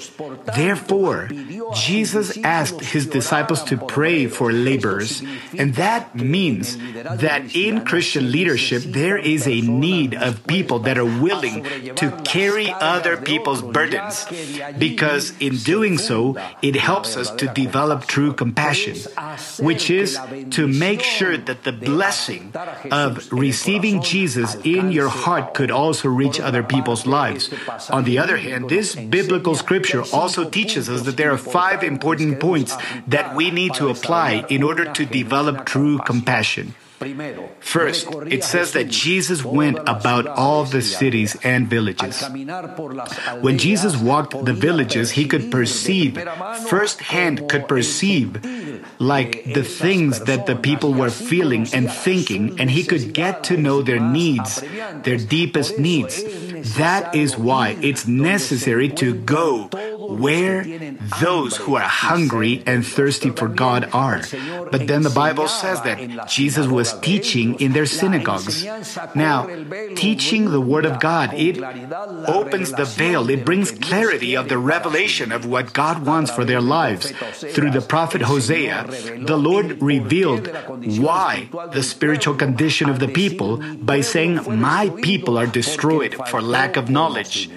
Therefore, 0.56 1.30
Jesus 1.74 2.38
asked 2.44 2.82
his 2.82 3.08
disciples 3.08 3.64
to 3.64 3.78
pray 3.78 4.28
for 4.28 4.52
laborers, 4.52 5.24
and 5.58 5.76
that 5.76 6.14
means 6.16 6.78
that 6.78 7.56
in 7.56 7.86
Christian 7.86 8.32
leadership, 8.32 8.84
there 8.84 9.18
is 9.18 9.48
a 9.48 9.62
need 9.62 10.14
of 10.14 10.46
people 10.48 10.80
that 10.80 10.98
are 10.98 11.06
willing 11.06 11.64
to 11.96 12.12
carry 12.24 12.72
other 12.72 13.18
people's 13.18 13.62
burdens 13.62 14.26
because 14.78 15.34
in 15.40 15.58
doing 15.58 15.98
so, 15.98 16.38
it 16.62 16.76
helps 16.76 17.18
us 17.18 17.32
to 17.32 17.48
develop 17.48 18.06
true 18.06 18.34
compassion, 18.34 18.98
which 19.60 19.90
is 19.90 20.20
to 20.52 20.68
make 20.68 21.02
sure 21.02 21.38
that 21.38 21.64
the 21.64 21.72
blessing 21.72 22.54
of 22.92 23.32
receiving 23.32 24.02
Jesus 24.02 24.56
in 24.64 24.92
your 24.92 25.10
heart 25.10 25.54
could 25.54 25.72
also 25.72 26.10
reach 26.10 26.40
other 26.40 26.64
people's 26.64 27.06
lives. 27.06 27.50
On 27.90 28.04
the 28.04 28.18
other 28.20 28.38
hand, 28.38 28.70
this 28.70 28.96
biblical 28.96 29.56
scripture 29.56 30.04
also 30.14 30.50
teaches 30.50 30.90
us 30.90 31.04
that 31.04 31.18
there 31.18 31.32
are 31.32 31.38
five 31.56 31.84
important 31.84 32.40
points 32.40 32.76
that 33.08 33.36
we 33.36 33.52
need 33.52 33.74
to 33.76 33.88
apply 33.88 34.44
in 34.50 34.62
order 34.62 34.92
to 34.92 35.06
develop 35.06 35.66
true 35.66 35.98
compassion. 36.00 36.76
First, 37.60 38.08
it 38.28 38.44
says 38.44 38.72
that 38.72 38.88
Jesus 38.88 39.44
went 39.44 39.80
about 39.86 40.28
all 40.28 40.64
the 40.64 40.82
cities 40.82 41.36
and 41.44 41.68
villages. 41.68 42.24
When 43.42 43.58
Jesus 43.58 43.98
walked 43.98 44.34
the 44.46 44.54
villages, 44.54 45.12
he 45.12 45.28
could 45.28 45.52
perceive, 45.52 46.18
firsthand 46.68 47.50
could 47.50 47.68
perceive, 47.68 48.40
like 48.98 49.44
the 49.54 49.64
things 49.64 50.22
that 50.22 50.46
the 50.46 50.56
people 50.56 50.94
were 50.94 51.12
feeling 51.12 51.68
and 51.74 51.92
thinking, 51.92 52.60
and 52.60 52.72
he 52.72 52.84
could 52.84 53.14
get 53.14 53.44
to 53.52 53.58
know 53.58 53.82
their 53.82 54.00
needs, 54.00 54.64
their 55.04 55.18
deepest 55.18 55.78
needs. 55.78 56.24
That 56.78 57.14
is 57.14 57.38
why 57.38 57.78
it's 57.82 58.08
necessary 58.08 58.90
to 59.04 59.14
go 59.14 59.70
where 60.10 60.66
those 61.22 61.58
who 61.58 61.76
are 61.76 61.88
hungry 61.88 62.64
and 62.66 62.86
thirsty 62.86 63.30
for 63.30 63.48
God 63.48 63.90
are. 63.94 64.22
But 64.72 64.88
then 64.88 65.04
the 65.04 65.10
Bible 65.10 65.48
says 65.48 65.82
that 65.82 66.28
Jesus 66.28 66.68
was 66.68 66.94
teaching 67.00 67.60
in 67.60 67.74
their 67.74 67.86
synagogues. 67.86 68.66
Now, 69.16 69.48
teaching 69.96 70.52
the 70.52 70.62
Word 70.62 70.86
of 70.86 71.00
God, 71.00 71.34
it 71.34 71.58
opens 72.28 72.72
the 72.72 72.86
veil, 72.86 73.30
it 73.30 73.46
brings 73.46 73.72
clarity 73.72 74.36
of 74.36 74.50
the 74.50 74.58
revelation 74.58 75.32
of 75.32 75.46
what 75.46 75.74
God 75.74 76.06
wants 76.06 76.32
for 76.32 76.46
their 76.46 76.62
lives. 76.62 77.12
Through 77.54 77.72
the 77.72 77.82
prophet 77.82 78.22
Hosea, 78.22 78.86
the 79.26 79.38
Lord 79.38 79.82
revealed 79.82 80.48
why 81.00 81.50
the 81.72 81.84
spiritual 81.84 82.36
condition 82.36 82.90
of 82.90 83.00
the 83.00 83.08
people 83.08 83.58
by 83.78 84.02
saying, 84.02 84.42
My 84.60 84.90
people 85.02 85.38
are 85.38 85.48
destroyed 85.48 86.16
for 86.28 86.42
lack 86.42 86.78
of 86.78 86.90
knowledge. 86.90 87.50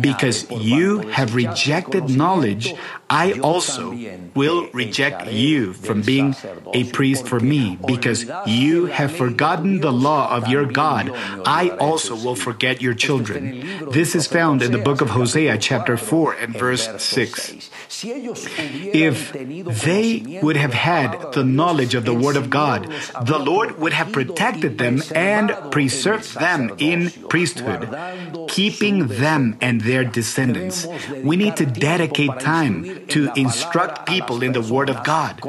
Because 0.00 0.50
you 0.50 1.00
have 1.08 1.34
rejected 1.34 2.08
knowledge, 2.08 2.74
I 3.10 3.40
also 3.40 3.96
will 4.34 4.68
reject 4.72 5.32
you 5.32 5.72
from 5.72 6.02
being 6.02 6.36
a 6.74 6.84
priest 6.92 7.26
for 7.26 7.40
me. 7.40 7.78
Because 7.86 8.30
you 8.46 8.86
have 8.86 9.12
forgotten 9.12 9.80
the 9.80 9.92
law 9.92 10.30
of 10.30 10.48
your 10.48 10.66
God, 10.66 11.10
I 11.46 11.70
also 11.80 12.14
will 12.14 12.36
forget 12.36 12.82
your 12.82 12.94
children. 12.94 13.88
This 13.90 14.14
is 14.14 14.26
found 14.26 14.62
in 14.62 14.72
the 14.72 14.78
book 14.78 15.00
of 15.00 15.10
Hosea, 15.10 15.56
chapter 15.58 15.96
4, 15.96 16.34
and 16.34 16.56
verse 16.56 16.88
6. 17.02 17.70
If 18.02 19.32
they 19.32 20.40
would 20.42 20.56
have 20.56 20.74
had 20.74 21.32
the 21.32 21.44
knowledge 21.44 21.94
of 21.94 22.04
the 22.04 22.14
Word 22.14 22.36
of 22.36 22.50
God, 22.50 22.92
the 23.24 23.38
Lord 23.38 23.78
would 23.78 23.92
have 23.94 24.12
protected 24.12 24.78
them 24.78 25.02
and 25.14 25.52
preserved 25.70 26.38
them 26.38 26.74
in 26.78 27.10
priesthood, 27.28 27.88
keeping 28.48 29.06
them 29.08 29.56
and 29.60 29.80
their 29.80 30.04
descendants. 30.04 30.86
We 31.24 31.36
need 31.36 31.56
to 31.56 31.66
dedicate 31.66 32.38
time 32.40 32.97
to 33.08 33.32
instruct 33.36 34.06
people 34.06 34.42
in 34.42 34.52
the 34.52 34.60
Word 34.62 34.90
of 34.90 35.04
God 35.04 35.40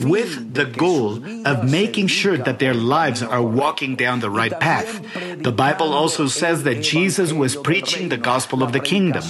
with 0.00 0.54
the 0.54 0.64
goal 0.64 1.24
of 1.46 1.64
making 1.64 2.06
sure 2.08 2.36
that 2.36 2.58
their 2.58 2.74
lives 2.74 3.22
are 3.22 3.42
walking 3.42 3.96
down 3.96 4.20
the 4.20 4.30
right 4.30 4.58
path. 4.60 5.02
The 5.42 5.52
Bible 5.52 5.92
also 5.92 6.26
says 6.26 6.62
that 6.64 6.82
Jesus 6.82 7.32
was 7.32 7.56
preaching 7.56 8.08
the 8.08 8.16
gospel 8.16 8.62
of 8.62 8.72
the 8.72 8.80
kingdom. 8.80 9.24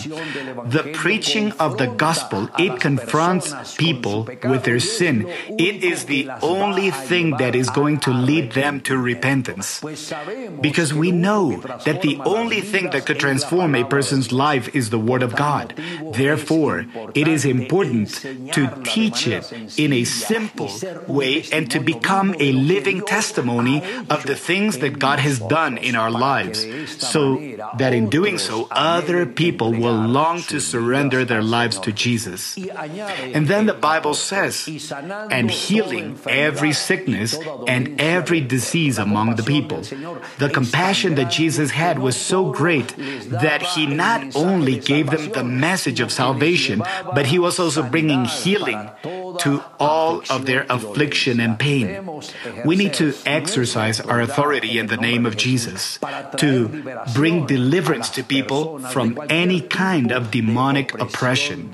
The 0.66 0.90
preaching 0.94 1.52
of 1.52 1.78
the 1.78 1.86
gospel 1.86 2.48
it 2.58 2.80
confronts 2.80 3.76
people 3.76 4.24
with 4.44 4.64
their 4.64 4.80
sin. 4.80 5.28
It 5.58 5.84
is 5.84 6.06
the 6.06 6.30
only 6.42 6.90
thing 6.90 7.36
that 7.38 7.54
is 7.54 7.70
going 7.70 8.00
to 8.00 8.10
lead 8.10 8.52
them 8.52 8.80
to 8.82 8.96
repentance. 8.98 9.80
Because 10.60 10.92
we 10.92 11.12
know 11.12 11.56
that 11.84 12.02
the 12.02 12.18
only 12.24 12.60
thing 12.60 12.90
that 12.90 13.06
could 13.06 13.20
transform 13.20 13.74
a 13.74 13.84
person's 13.84 14.32
life 14.32 14.74
is 14.74 14.90
the 14.90 14.98
Word 14.98 15.22
of 15.22 15.36
God. 15.36 15.74
Therefore, 16.12 16.86
it 17.14 17.28
is 17.28 17.44
important 17.44 17.67
to 17.68 18.82
teach 18.84 19.26
it 19.26 19.52
in 19.78 19.92
a 19.92 20.04
simple 20.04 20.70
way 21.06 21.44
and 21.52 21.70
to 21.70 21.80
become 21.80 22.34
a 22.38 22.52
living 22.52 23.04
testimony 23.04 23.82
of 24.08 24.24
the 24.24 24.34
things 24.34 24.78
that 24.78 24.98
God 24.98 25.18
has 25.18 25.38
done 25.38 25.78
in 25.78 25.94
our 25.94 26.10
lives, 26.10 26.66
so 26.98 27.36
that 27.78 27.92
in 27.92 28.08
doing 28.08 28.38
so, 28.38 28.68
other 28.70 29.26
people 29.26 29.72
will 29.72 29.94
long 29.94 30.40
to 30.48 30.60
surrender 30.60 31.24
their 31.24 31.42
lives 31.42 31.78
to 31.80 31.92
Jesus. 31.92 32.56
And 32.56 33.46
then 33.46 33.66
the 33.66 33.74
Bible 33.74 34.14
says, 34.14 34.66
and 35.30 35.50
healing 35.50 36.18
every 36.26 36.72
sickness 36.72 37.38
and 37.66 38.00
every 38.00 38.40
disease 38.40 38.98
among 38.98 39.36
the 39.36 39.42
people. 39.42 39.82
The 40.38 40.50
compassion 40.50 41.14
that 41.16 41.30
Jesus 41.30 41.70
had 41.70 41.98
was 41.98 42.16
so 42.16 42.50
great 42.52 42.94
that 43.28 43.62
he 43.62 43.86
not 43.86 44.34
only 44.34 44.78
gave 44.78 45.10
them 45.10 45.30
the 45.32 45.44
message 45.44 46.00
of 46.00 46.12
salvation, 46.12 46.82
but 47.14 47.26
he 47.26 47.38
was 47.38 47.57
also 47.60 47.82
bringing 47.82 48.24
healing 48.24 48.88
to 49.40 49.64
all 49.78 50.22
of 50.30 50.46
their 50.46 50.66
affliction 50.68 51.40
and 51.40 51.58
pain. 51.58 52.08
We 52.64 52.76
need 52.76 52.94
to 52.94 53.14
exercise 53.26 54.00
our 54.00 54.20
authority 54.20 54.78
in 54.78 54.86
the 54.86 54.96
name 54.96 55.26
of 55.26 55.36
Jesus 55.36 55.98
to 56.38 56.68
bring 57.14 57.46
deliverance 57.46 58.10
to 58.10 58.22
people 58.22 58.78
from 58.78 59.18
any 59.28 59.60
kind 59.60 60.12
of 60.12 60.30
demonic 60.30 60.98
oppression. 60.98 61.70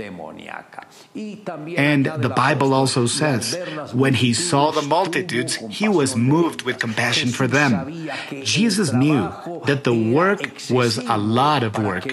And 1.15 2.07
the 2.07 2.33
Bible 2.35 2.75
also 2.75 3.07
says, 3.07 3.55
when 3.93 4.15
he 4.15 4.33
saw 4.33 4.73
the 4.73 4.83
multitudes, 4.83 5.55
he 5.71 5.89
was 5.89 6.17
moved 6.17 6.63
with 6.63 6.79
compassion 6.79 7.29
for 7.31 7.47
them. 7.47 8.11
Jesus 8.43 8.93
knew 8.93 9.31
that 9.67 9.85
the 9.85 9.95
work 9.95 10.43
was 10.71 10.99
a 10.99 11.17
lot 11.17 11.63
of 11.63 11.79
work 11.79 12.11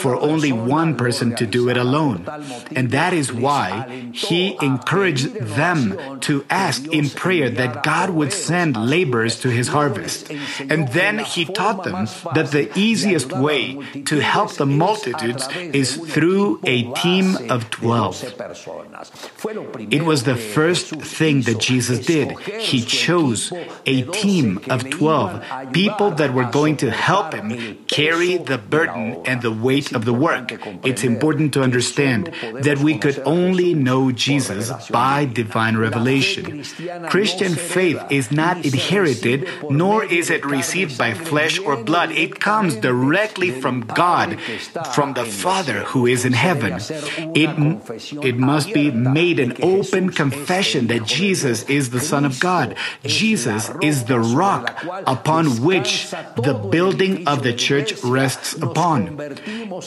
for 0.00 0.18
only 0.18 0.50
one 0.50 0.96
person 0.96 1.36
to 1.36 1.46
do 1.46 1.68
it 1.68 1.76
alone. 1.76 2.26
And 2.74 2.90
that 2.90 3.12
is 3.12 3.32
why 3.32 4.10
he 4.12 4.56
encouraged 4.72 5.34
them 5.60 5.80
to 6.20 6.44
ask 6.48 6.86
in 6.88 7.10
prayer 7.10 7.48
that 7.50 7.82
God 7.82 8.10
would 8.10 8.32
send 8.32 8.76
laborers 8.76 9.40
to 9.40 9.48
his 9.48 9.68
harvest. 9.68 10.30
And 10.72 10.88
then 10.88 11.18
he 11.20 11.44
taught 11.44 11.84
them 11.84 12.06
that 12.34 12.50
the 12.50 12.70
easiest 12.78 13.32
way 13.32 13.80
to 14.10 14.16
help 14.20 14.54
the 14.54 14.66
multitudes 14.66 15.48
is 15.80 15.96
through 15.96 16.60
a 16.64 16.90
team 17.04 17.26
of 17.50 17.70
12. 17.70 18.34
It 19.90 20.02
was 20.04 20.24
the 20.24 20.36
first 20.36 20.86
thing 21.18 21.42
that 21.42 21.58
Jesus 21.58 22.06
did. 22.06 22.38
He 22.70 22.80
chose 22.82 23.52
a 23.86 24.02
team 24.22 24.60
of 24.70 24.88
12 24.88 25.72
people 25.72 26.10
that 26.20 26.32
were 26.32 26.48
going 26.50 26.76
to 26.78 26.90
help 26.90 27.34
him 27.34 27.78
carry 27.86 28.36
the 28.36 28.58
burden 28.58 29.22
and 29.26 29.42
the 29.42 29.52
weight 29.52 29.92
of 29.92 30.04
the 30.04 30.14
work. 30.14 30.52
It's 30.84 31.04
important 31.04 31.52
to 31.54 31.62
understand 31.62 32.32
that 32.60 32.78
we 32.78 32.98
could 32.98 33.20
only 33.24 33.74
know 33.74 34.12
Jesus 34.12 34.61
by 34.90 35.24
divine 35.24 35.76
revelation. 35.76 36.64
Christian 37.08 37.54
faith 37.54 38.00
is 38.10 38.30
not 38.30 38.64
inherited, 38.64 39.48
nor 39.70 40.04
is 40.04 40.30
it 40.30 40.44
received 40.44 40.98
by 40.98 41.14
flesh 41.14 41.58
or 41.58 41.76
blood. 41.82 42.10
It 42.12 42.40
comes 42.40 42.76
directly 42.76 43.50
from 43.50 43.82
God, 43.82 44.40
from 44.94 45.14
the 45.14 45.24
Father 45.24 45.80
who 45.90 46.06
is 46.06 46.24
in 46.24 46.32
heaven. 46.32 46.74
It, 47.34 47.50
it 48.24 48.36
must 48.36 48.72
be 48.72 48.90
made 48.90 49.38
an 49.38 49.56
open 49.62 50.10
confession 50.10 50.86
that 50.88 51.06
Jesus 51.06 51.62
is 51.64 51.90
the 51.90 52.00
Son 52.00 52.24
of 52.24 52.40
God. 52.40 52.76
Jesus 53.04 53.70
is 53.80 54.04
the 54.04 54.20
rock 54.20 54.84
upon 55.06 55.62
which 55.62 56.10
the 56.36 56.54
building 56.70 57.26
of 57.26 57.42
the 57.42 57.52
church 57.52 58.02
rests 58.04 58.54
upon. 58.54 59.16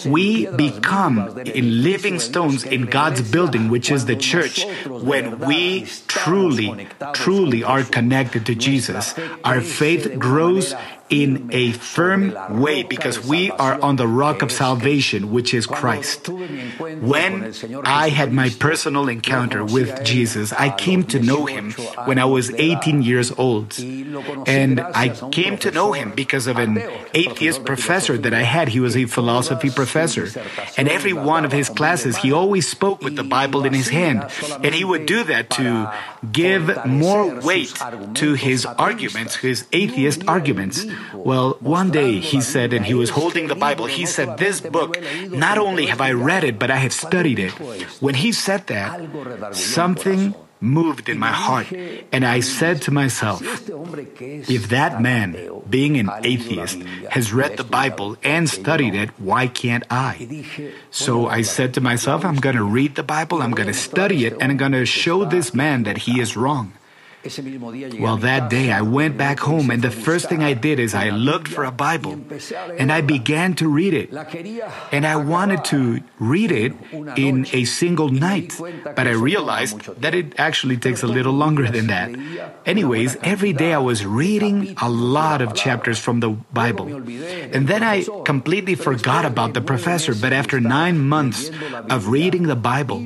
We 0.06 0.48
become 0.48 1.38
in 1.46 1.84
living 1.84 2.20
stones 2.20 2.64
in 2.64 2.86
God's 2.86 3.22
building, 3.22 3.70
which 3.70 3.92
is 3.92 4.06
the 4.06 4.16
church, 4.16 4.65
when 5.02 5.40
we 5.40 5.86
truly, 6.08 6.88
truly 7.14 7.64
are 7.64 7.84
connected 7.84 8.46
to 8.46 8.56
Jesus. 8.56 9.16
Our 9.44 9.62
faith 9.62 10.20
grows 10.20 10.74
in 11.10 11.50
a 11.52 11.72
firm 11.74 12.34
way 12.60 12.82
because 12.84 13.26
we 13.26 13.52
are 13.52 13.80
on 13.82 13.96
the 13.96 14.08
rock 14.08 14.42
of 14.42 14.52
salvation, 14.52 15.32
which 15.32 15.54
is 15.54 15.68
Christ. 15.68 16.30
When 16.30 17.54
I 17.86 18.10
had 18.10 18.34
my 18.34 18.50
personal 18.50 19.08
encounter 19.08 19.64
with 19.64 20.04
Jesus, 20.04 20.52
I 20.54 20.70
came 20.76 21.04
to 21.06 21.20
know 21.20 21.46
him 21.46 21.74
when 22.06 22.18
I 22.18 22.26
was 22.26 22.50
18 22.52 23.04
years 23.04 23.32
old. 23.38 23.78
And 24.48 24.80
I 24.80 25.10
came 25.32 25.58
to 25.60 25.72
know 25.72 25.92
him 25.92 26.12
because 26.16 26.48
of 26.48 26.58
an 26.58 26.82
atheist 27.14 27.66
professor 27.66 28.18
that 28.18 28.34
I 28.34 28.42
had. 28.42 28.70
He 28.70 28.80
was 28.80 28.98
a 28.98 29.06
philosophy 29.06 29.70
professor. 29.70 30.28
And 30.78 30.90
every 30.90 31.14
one 31.14 31.46
of 31.46 31.52
his 31.52 31.70
classes, 31.70 32.18
he 32.18 32.32
always 32.32 32.68
spoke 32.68 33.02
with 33.02 33.16
the 33.16 33.24
Bible 33.24 33.66
in 33.66 33.74
his 33.74 33.90
hand. 33.90 34.26
And 34.64 34.74
he 34.74 34.84
would 34.84 35.06
do 35.06 35.24
that 35.26 35.52
to 35.52 35.92
give 36.32 36.86
more 36.86 37.40
weight 37.42 37.74
to 38.16 38.34
his 38.34 38.66
arguments, 38.66 39.36
his 39.36 39.68
atheist 39.72 40.28
arguments. 40.28 40.86
Well, 41.14 41.58
one 41.60 41.92
day 41.92 42.20
he 42.20 42.42
said, 42.42 42.74
and 42.74 42.86
he 42.86 42.94
was 42.94 43.10
holding 43.10 43.48
the 43.48 43.56
Bible, 43.56 43.86
he 43.86 44.06
said, 44.06 44.38
This 44.38 44.62
book, 44.62 44.98
not 45.30 45.58
only 45.58 45.88
have 45.88 46.02
I 46.02 46.12
read 46.12 46.44
it, 46.44 46.60
but 46.60 46.72
I 46.72 46.78
have 46.78 46.94
studied 46.94 47.40
it. 47.40 47.52
When 48.00 48.16
he 48.16 48.32
said 48.32 48.68
that, 48.68 49.56
something 49.56 50.36
moved 50.62 51.10
in 51.10 51.20
my 51.20 51.32
heart, 51.32 51.72
and 52.12 52.26
I 52.26 52.40
said 52.40 52.82
to 52.84 52.92
myself, 52.92 53.42
if 53.44 54.70
that 54.70 55.02
man, 55.02 55.38
being 55.70 55.98
an 55.98 56.10
atheist, 56.24 56.82
has 57.12 57.34
read 57.34 57.58
the 57.58 57.64
Bible 57.64 58.18
and 58.24 58.50
studied 58.50 58.96
it, 58.96 59.10
why 59.20 59.48
can't 59.48 59.84
I? 59.90 60.26
So 60.92 61.28
I 61.28 61.44
said 61.44 61.74
to 61.76 61.82
myself, 61.82 62.26
I'm 62.26 62.38
going 62.38 62.56
to 62.56 62.64
read 62.64 62.96
the 62.96 63.04
Bible, 63.04 63.42
I'm 63.42 63.52
going 63.52 63.68
to 63.68 63.78
study 63.78 64.26
it, 64.26 64.34
and 64.40 64.52
I'm 64.52 64.58
going 64.58 64.74
to 64.74 64.86
show 64.86 65.26
this 65.26 65.54
man 65.54 65.84
that 65.84 66.10
he 66.10 66.20
is 66.20 66.36
wrong. 66.36 66.74
Well, 68.00 68.18
that 68.18 68.50
day 68.50 68.72
I 68.72 68.82
went 68.82 69.18
back 69.18 69.40
home, 69.40 69.72
and 69.72 69.82
the 69.82 69.90
first 69.90 70.30
thing 70.30 70.44
I 70.44 70.54
did 70.54 70.80
is 70.80 70.94
I 70.94 71.10
looked 71.10 71.48
for 71.48 71.64
a 71.64 71.72
Bible 71.72 72.22
and 72.78 72.92
I 72.92 73.02
began 73.02 73.56
to 73.56 73.68
read 73.68 73.94
it. 73.94 74.14
And 74.92 75.08
I 75.08 75.16
wanted 75.16 75.66
to 75.74 76.02
read 76.20 76.52
it 76.52 76.74
in 77.18 77.48
a 77.52 77.66
single 77.66 78.10
night, 78.10 78.54
but 78.96 79.08
I 79.08 79.18
realized 79.18 79.82
that 80.02 80.14
it 80.14 80.38
actually 80.38 80.78
takes 80.78 81.02
a 81.02 81.08
little 81.08 81.34
longer 81.34 81.66
than 81.66 81.88
that. 81.88 82.14
Anyways, 82.66 83.18
every 83.24 83.54
day 83.54 83.74
I 83.74 83.80
was 83.80 84.06
reading 84.06 84.76
a 84.82 84.90
lot 84.90 85.42
of 85.42 85.56
chapters 85.56 85.98
from 85.98 86.20
the 86.20 86.30
Bible. 86.54 86.88
And 87.52 87.68
then 87.68 87.82
I 87.82 88.06
completely 88.26 88.76
forgot 88.76 89.26
about 89.26 89.54
the 89.54 89.62
professor, 89.62 90.14
but 90.14 90.34
after 90.34 90.60
nine 90.60 91.00
months 91.00 91.50
of 91.90 92.10
reading 92.10 92.44
the 92.44 92.56
Bible, 92.56 93.02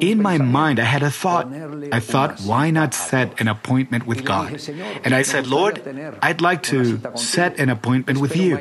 in 0.00 0.22
my 0.22 0.38
mind 0.38 0.80
I 0.80 0.84
had 0.84 1.02
a 1.02 1.10
thought. 1.10 1.52
I 1.92 2.00
thought, 2.00 2.40
why 2.42 2.70
not 2.70 2.94
set 2.94 3.17
an 3.38 3.48
appointment 3.48 4.06
with 4.06 4.24
God. 4.24 4.54
And 5.04 5.14
I 5.14 5.22
said, 5.22 5.46
Lord, 5.46 5.82
I'd 6.22 6.40
like 6.40 6.62
to 6.74 7.00
set 7.16 7.58
an 7.58 7.68
appointment 7.68 8.18
with 8.20 8.36
you. 8.36 8.56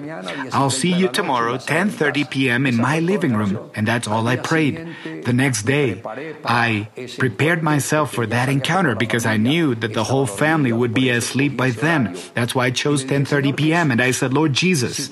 I'll 0.53 0.73
see 0.73 0.93
you 0.93 1.07
tomorrow, 1.09 1.57
10:30 1.57 2.29
p.m. 2.29 2.65
in 2.65 2.75
my 2.77 2.99
living 2.99 3.33
room. 3.35 3.71
And 3.75 3.87
that's 3.87 4.07
all 4.07 4.27
I 4.27 4.37
prayed. 4.37 4.75
The 5.23 5.33
next 5.33 5.63
day, 5.63 6.01
I 6.45 6.89
prepared 7.17 7.61
myself 7.63 8.13
for 8.13 8.25
that 8.27 8.49
encounter 8.49 8.95
because 8.95 9.25
I 9.25 9.37
knew 9.37 9.75
that 9.75 9.93
the 9.93 10.05
whole 10.05 10.25
family 10.25 10.71
would 10.71 10.93
be 10.93 11.09
asleep 11.09 11.57
by 11.57 11.71
then. 11.71 12.15
That's 12.33 12.53
why 12.55 12.67
I 12.67 12.71
chose 12.71 13.03
10:30 13.05 13.55
p.m. 13.55 13.91
and 13.91 14.01
I 14.01 14.11
said, 14.11 14.33
Lord 14.33 14.53
Jesus, 14.53 15.09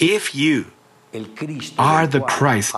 if 0.00 0.34
you 0.34 0.66
are 1.78 2.06
the 2.06 2.20
Christ 2.20 2.72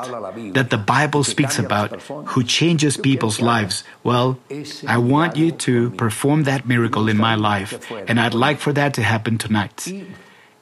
that 0.55 0.71
the 0.71 0.79
Bible 0.79 1.25
speaks 1.25 1.59
about 1.59 2.01
who 2.33 2.43
changes 2.43 2.97
people's 2.97 3.41
lives. 3.41 3.85
Well, 4.03 4.39
I 4.87 4.99
want 4.99 5.37
you 5.37 5.53
to 5.69 5.91
perform 5.91 6.45
that 6.45 6.67
miracle 6.67 7.09
in 7.09 7.17
my 7.17 7.35
life, 7.35 7.91
and 8.09 8.19
I'd 8.21 8.35
like 8.35 8.59
for 8.59 8.73
that 8.73 8.95
to 8.95 9.03
happen 9.03 9.39
tonight. 9.39 9.89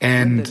And 0.01 0.49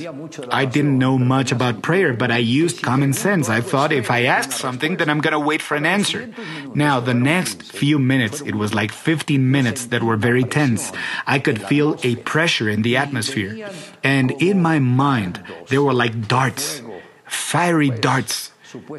I 0.51 0.65
didn't 0.65 0.99
know 0.99 1.17
much 1.17 1.51
about 1.51 1.81
prayer, 1.81 2.13
but 2.13 2.29
I 2.29 2.37
used 2.37 2.83
common 2.83 3.13
sense. 3.13 3.49
I 3.49 3.61
thought 3.61 3.91
if 3.91 4.11
I 4.11 4.25
ask 4.25 4.51
something, 4.51 4.97
then 4.97 5.09
I'm 5.09 5.21
going 5.21 5.33
to 5.33 5.39
wait 5.39 5.63
for 5.63 5.73
an 5.73 5.87
answer. 5.87 6.29
Now, 6.75 6.99
the 6.99 7.15
next 7.15 7.63
few 7.63 7.97
minutes, 7.97 8.41
it 8.41 8.53
was 8.53 8.75
like 8.75 8.91
15 8.91 9.49
minutes 9.49 9.87
that 9.87 10.03
were 10.03 10.17
very 10.17 10.43
tense. 10.43 10.91
I 11.25 11.39
could 11.39 11.59
feel 11.63 11.97
a 12.03 12.17
pressure 12.17 12.69
in 12.69 12.83
the 12.83 12.95
atmosphere. 12.97 13.71
And 14.03 14.31
in 14.39 14.61
my 14.61 14.77
mind, 14.77 15.41
there 15.69 15.81
were 15.81 15.93
like 15.93 16.27
darts 16.27 16.83
fiery 17.29 17.89
darts 17.89 18.51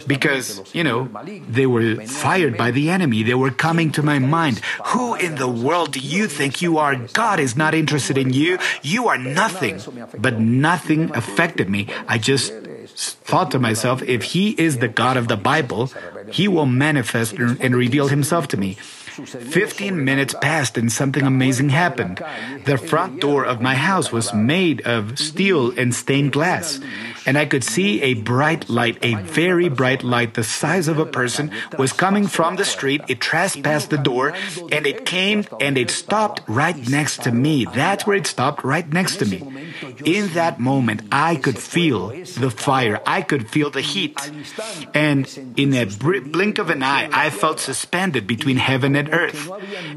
because, 0.06 0.74
you 0.74 0.82
know, 0.82 1.08
they 1.48 1.66
were 1.66 1.96
fired 2.06 2.56
by 2.56 2.70
the 2.70 2.90
enemy. 2.90 3.22
They 3.22 3.34
were 3.34 3.50
coming 3.50 3.92
to 3.92 4.02
my 4.02 4.18
mind. 4.18 4.60
Who 4.86 5.14
in 5.14 5.36
the 5.36 5.48
world 5.48 5.92
do 5.92 6.00
you 6.00 6.26
think 6.26 6.60
you 6.60 6.78
are? 6.78 6.96
God 6.96 7.38
is 7.38 7.56
not 7.56 7.74
interested 7.74 8.18
in 8.18 8.32
you. 8.32 8.58
You 8.82 9.08
are 9.08 9.18
nothing. 9.18 9.80
But 10.18 10.40
nothing 10.40 11.14
affected 11.14 11.70
me. 11.70 11.86
I 12.08 12.18
just 12.18 12.52
thought 13.22 13.50
to 13.52 13.58
myself, 13.58 14.02
if 14.02 14.34
he 14.34 14.50
is 14.58 14.78
the 14.78 14.88
God 14.88 15.16
of 15.16 15.28
the 15.28 15.36
Bible, 15.36 15.90
he 16.32 16.48
will 16.48 16.66
manifest 16.66 17.34
and 17.34 17.76
reveal 17.76 18.08
himself 18.08 18.48
to 18.48 18.56
me. 18.56 18.76
15 19.24 20.04
minutes 20.04 20.34
passed 20.40 20.78
and 20.78 20.90
something 20.90 21.24
amazing 21.24 21.70
happened. 21.70 22.22
The 22.64 22.78
front 22.78 23.20
door 23.20 23.44
of 23.44 23.60
my 23.60 23.74
house 23.74 24.12
was 24.12 24.34
made 24.34 24.80
of 24.86 25.18
steel 25.18 25.72
and 25.78 25.94
stained 25.94 26.32
glass 26.32 26.80
and 27.26 27.36
I 27.36 27.46
could 27.46 27.64
see 27.64 28.02
a 28.02 28.14
bright 28.14 28.68
light, 28.68 28.98
a 29.02 29.14
very 29.14 29.68
bright 29.68 30.02
light, 30.02 30.34
the 30.34 30.44
size 30.44 30.88
of 30.88 30.98
a 30.98 31.06
person, 31.06 31.50
was 31.78 31.92
coming 31.92 32.26
from 32.26 32.56
the 32.56 32.64
street. 32.64 33.02
It 33.08 33.20
trespassed 33.20 33.90
the 33.90 33.98
door, 33.98 34.34
and 34.72 34.86
it 34.86 35.04
came 35.04 35.44
and 35.60 35.76
it 35.76 35.90
stopped 35.90 36.42
right 36.48 36.76
next 36.88 37.22
to 37.24 37.32
me. 37.32 37.66
That's 37.66 38.06
where 38.06 38.16
it 38.16 38.26
stopped, 38.26 38.64
right 38.64 38.88
next 38.88 39.16
to 39.16 39.26
me. 39.26 39.42
In 40.04 40.28
that 40.34 40.60
moment, 40.60 41.02
I 41.12 41.36
could 41.36 41.58
feel 41.58 42.08
the 42.08 42.50
fire. 42.50 43.00
I 43.06 43.22
could 43.22 43.48
feel 43.48 43.70
the 43.70 43.80
heat. 43.80 44.18
And 44.94 45.28
in 45.56 45.74
a 45.74 45.84
blink 45.84 46.58
of 46.58 46.70
an 46.70 46.82
eye, 46.82 47.08
I 47.12 47.30
felt 47.30 47.60
suspended 47.60 48.26
between 48.26 48.56
heaven 48.56 48.96
and 48.96 49.09
earth. 49.12 49.50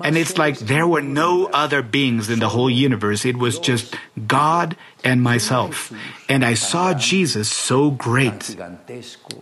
And 0.04 0.18
it's 0.18 0.38
like 0.38 0.60
there 0.60 0.88
were 0.88 1.02
no 1.02 1.48
other 1.48 1.82
beings 1.82 2.30
in 2.30 2.40
the 2.40 2.50
whole 2.50 2.70
universe. 2.70 3.26
It 3.26 3.38
was 3.38 3.60
just 3.60 3.96
God 4.28 4.76
and 5.04 5.22
myself. 5.22 5.92
And 6.30 6.44
I 6.46 6.54
saw 6.54 6.94
Jesus 6.94 7.50
so 7.50 7.92
great, 7.92 8.56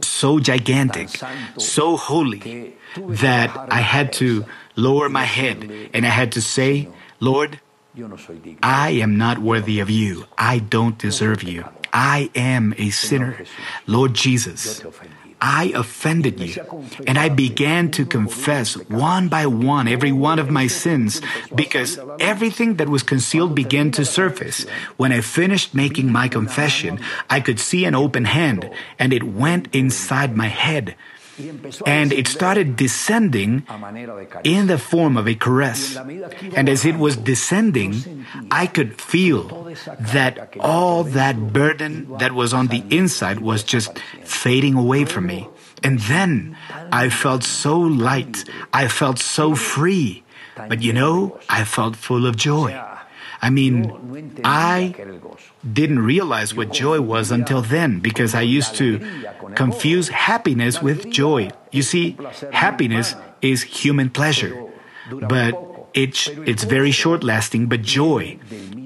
so 0.02 0.40
gigantic, 0.40 1.10
so 1.58 1.98
holy 1.98 2.76
that 2.98 3.56
I 3.72 3.82
had 3.82 4.14
to 4.14 4.46
lower 4.76 5.10
my 5.10 5.26
head 5.26 5.90
and 5.94 6.06
I 6.06 6.10
had 6.10 6.32
to 6.34 6.42
say, 6.42 6.90
Lord, 7.20 7.60
I 8.64 8.92
am 9.04 9.18
not 9.18 9.40
worthy 9.40 9.80
of 9.80 9.90
you. 9.90 10.26
I 10.38 10.60
don't 10.60 10.98
deserve 10.98 11.44
you. 11.44 11.66
I 11.92 12.32
am 12.36 12.74
a 12.78 12.90
sinner. 12.90 13.44
Lord 13.86 14.14
Jesus, 14.14 14.82
I 15.42 15.74
offended 15.74 16.40
you. 16.40 16.54
And 17.08 17.18
I 17.18 17.30
began 17.30 17.90
to 17.92 18.06
confess 18.06 18.78
one 18.78 19.28
by 19.28 19.48
one 19.48 19.88
every 19.88 20.12
one 20.12 20.38
of 20.38 20.52
my 20.52 20.68
sins 20.68 21.20
because 21.56 22.00
everything 22.20 22.76
that 22.76 22.90
was 22.90 23.02
concealed 23.02 23.56
began 23.56 23.90
to 23.98 24.06
surface. 24.06 24.70
When 24.98 25.12
I 25.12 25.22
finished 25.22 25.74
making 25.74 26.12
my 26.12 26.28
confession, 26.28 27.00
I 27.28 27.42
could 27.42 27.60
see 27.60 27.86
an 27.86 27.96
open 27.96 28.26
hand 28.26 28.70
and 29.00 29.12
it 29.12 29.24
went 29.24 29.74
inside 29.74 30.38
my 30.38 30.48
head 30.48 30.96
and 31.86 32.14
it 32.14 32.28
started 32.28 32.76
descending 32.76 33.64
in 34.44 34.68
the 34.68 34.78
form 34.78 35.18
of 35.18 35.28
a 35.28 35.36
caress. 35.36 35.96
And 36.56 36.70
as 36.70 36.86
it 36.86 36.98
was 36.98 37.18
descending, 37.18 38.26
I 38.52 38.68
could 38.68 39.02
feel 39.02 39.74
that 40.00 40.56
all 40.60 41.04
that 41.04 41.54
burden 41.54 42.18
that 42.20 42.34
was 42.34 42.54
on 42.54 42.68
the 42.68 42.84
inside 42.90 43.40
was 43.40 43.64
just 43.64 43.98
fading 44.24 44.76
away 44.76 45.06
from 45.06 45.28
me. 45.28 45.48
And 45.84 46.00
then 46.00 46.58
I 46.92 47.10
felt 47.10 47.44
so 47.44 47.80
light. 47.80 48.46
I 48.74 48.88
felt 48.88 49.18
so 49.20 49.56
free. 49.56 50.24
But 50.56 50.82
you 50.82 50.94
know, 50.94 51.40
I 51.50 51.64
felt 51.64 51.96
full 51.96 52.28
of 52.28 52.36
joy. 52.36 52.78
I 53.42 53.50
mean, 53.50 54.42
I 54.44 54.94
didn't 55.74 56.00
realize 56.00 56.54
what 56.54 56.72
joy 56.72 57.02
was 57.02 57.32
until 57.32 57.62
then 57.62 58.00
because 58.00 58.36
I 58.36 58.42
used 58.42 58.76
to 58.76 59.00
confuse 59.56 60.10
happiness 60.10 60.82
with 60.82 61.10
joy. 61.10 61.50
You 61.72 61.82
see, 61.82 62.18
happiness 62.52 63.16
is 63.42 63.64
human 63.64 64.12
pleasure, 64.12 64.70
but 65.10 65.56
it's, 65.94 66.28
it's 66.46 66.64
very 66.64 66.92
short 66.92 67.24
lasting, 67.24 67.68
but 67.68 67.82
joy, 67.82 68.40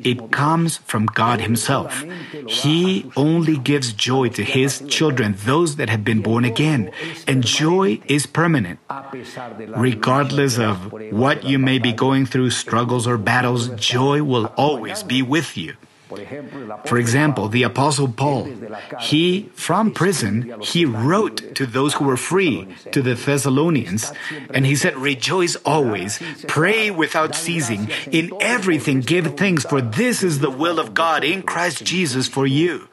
it 0.03 0.31
comes 0.31 0.77
from 0.77 1.05
God 1.05 1.41
Himself. 1.41 2.03
He 2.47 3.09
only 3.15 3.57
gives 3.57 3.93
joy 3.93 4.29
to 4.29 4.43
His 4.43 4.83
children, 4.87 5.35
those 5.45 5.77
that 5.77 5.89
have 5.89 6.03
been 6.03 6.21
born 6.21 6.45
again. 6.45 6.91
And 7.27 7.43
joy 7.43 8.01
is 8.07 8.25
permanent. 8.25 8.79
Regardless 9.75 10.57
of 10.57 10.91
what 11.11 11.43
you 11.43 11.59
may 11.59 11.79
be 11.79 11.93
going 11.93 12.25
through, 12.25 12.51
struggles 12.51 13.07
or 13.07 13.17
battles, 13.17 13.69
joy 13.69 14.23
will 14.23 14.47
always 14.57 15.03
be 15.03 15.21
with 15.21 15.57
you. 15.57 15.75
For 16.85 16.97
example, 16.97 17.47
the 17.47 17.63
apostle 17.63 18.07
Paul, 18.07 18.47
he, 19.01 19.49
from 19.53 19.91
prison, 19.91 20.61
he 20.61 20.85
wrote 20.85 21.55
to 21.55 21.65
those 21.65 21.95
who 21.95 22.05
were 22.05 22.17
free, 22.17 22.67
to 22.91 23.01
the 23.01 23.15
Thessalonians, 23.15 24.11
and 24.53 24.65
he 24.65 24.75
said, 24.75 24.95
rejoice 24.95 25.55
always, 25.65 26.19
pray 26.47 26.91
without 26.91 27.35
ceasing, 27.35 27.89
in 28.11 28.31
everything 28.39 29.01
give 29.01 29.35
thanks, 29.35 29.65
for 29.65 29.81
this 29.81 30.21
is 30.21 30.39
the 30.39 30.51
will 30.51 30.79
of 30.79 30.93
God 30.93 31.23
in 31.23 31.41
Christ 31.41 31.83
Jesus 31.83 32.27
for 32.27 32.45
you. 32.45 32.87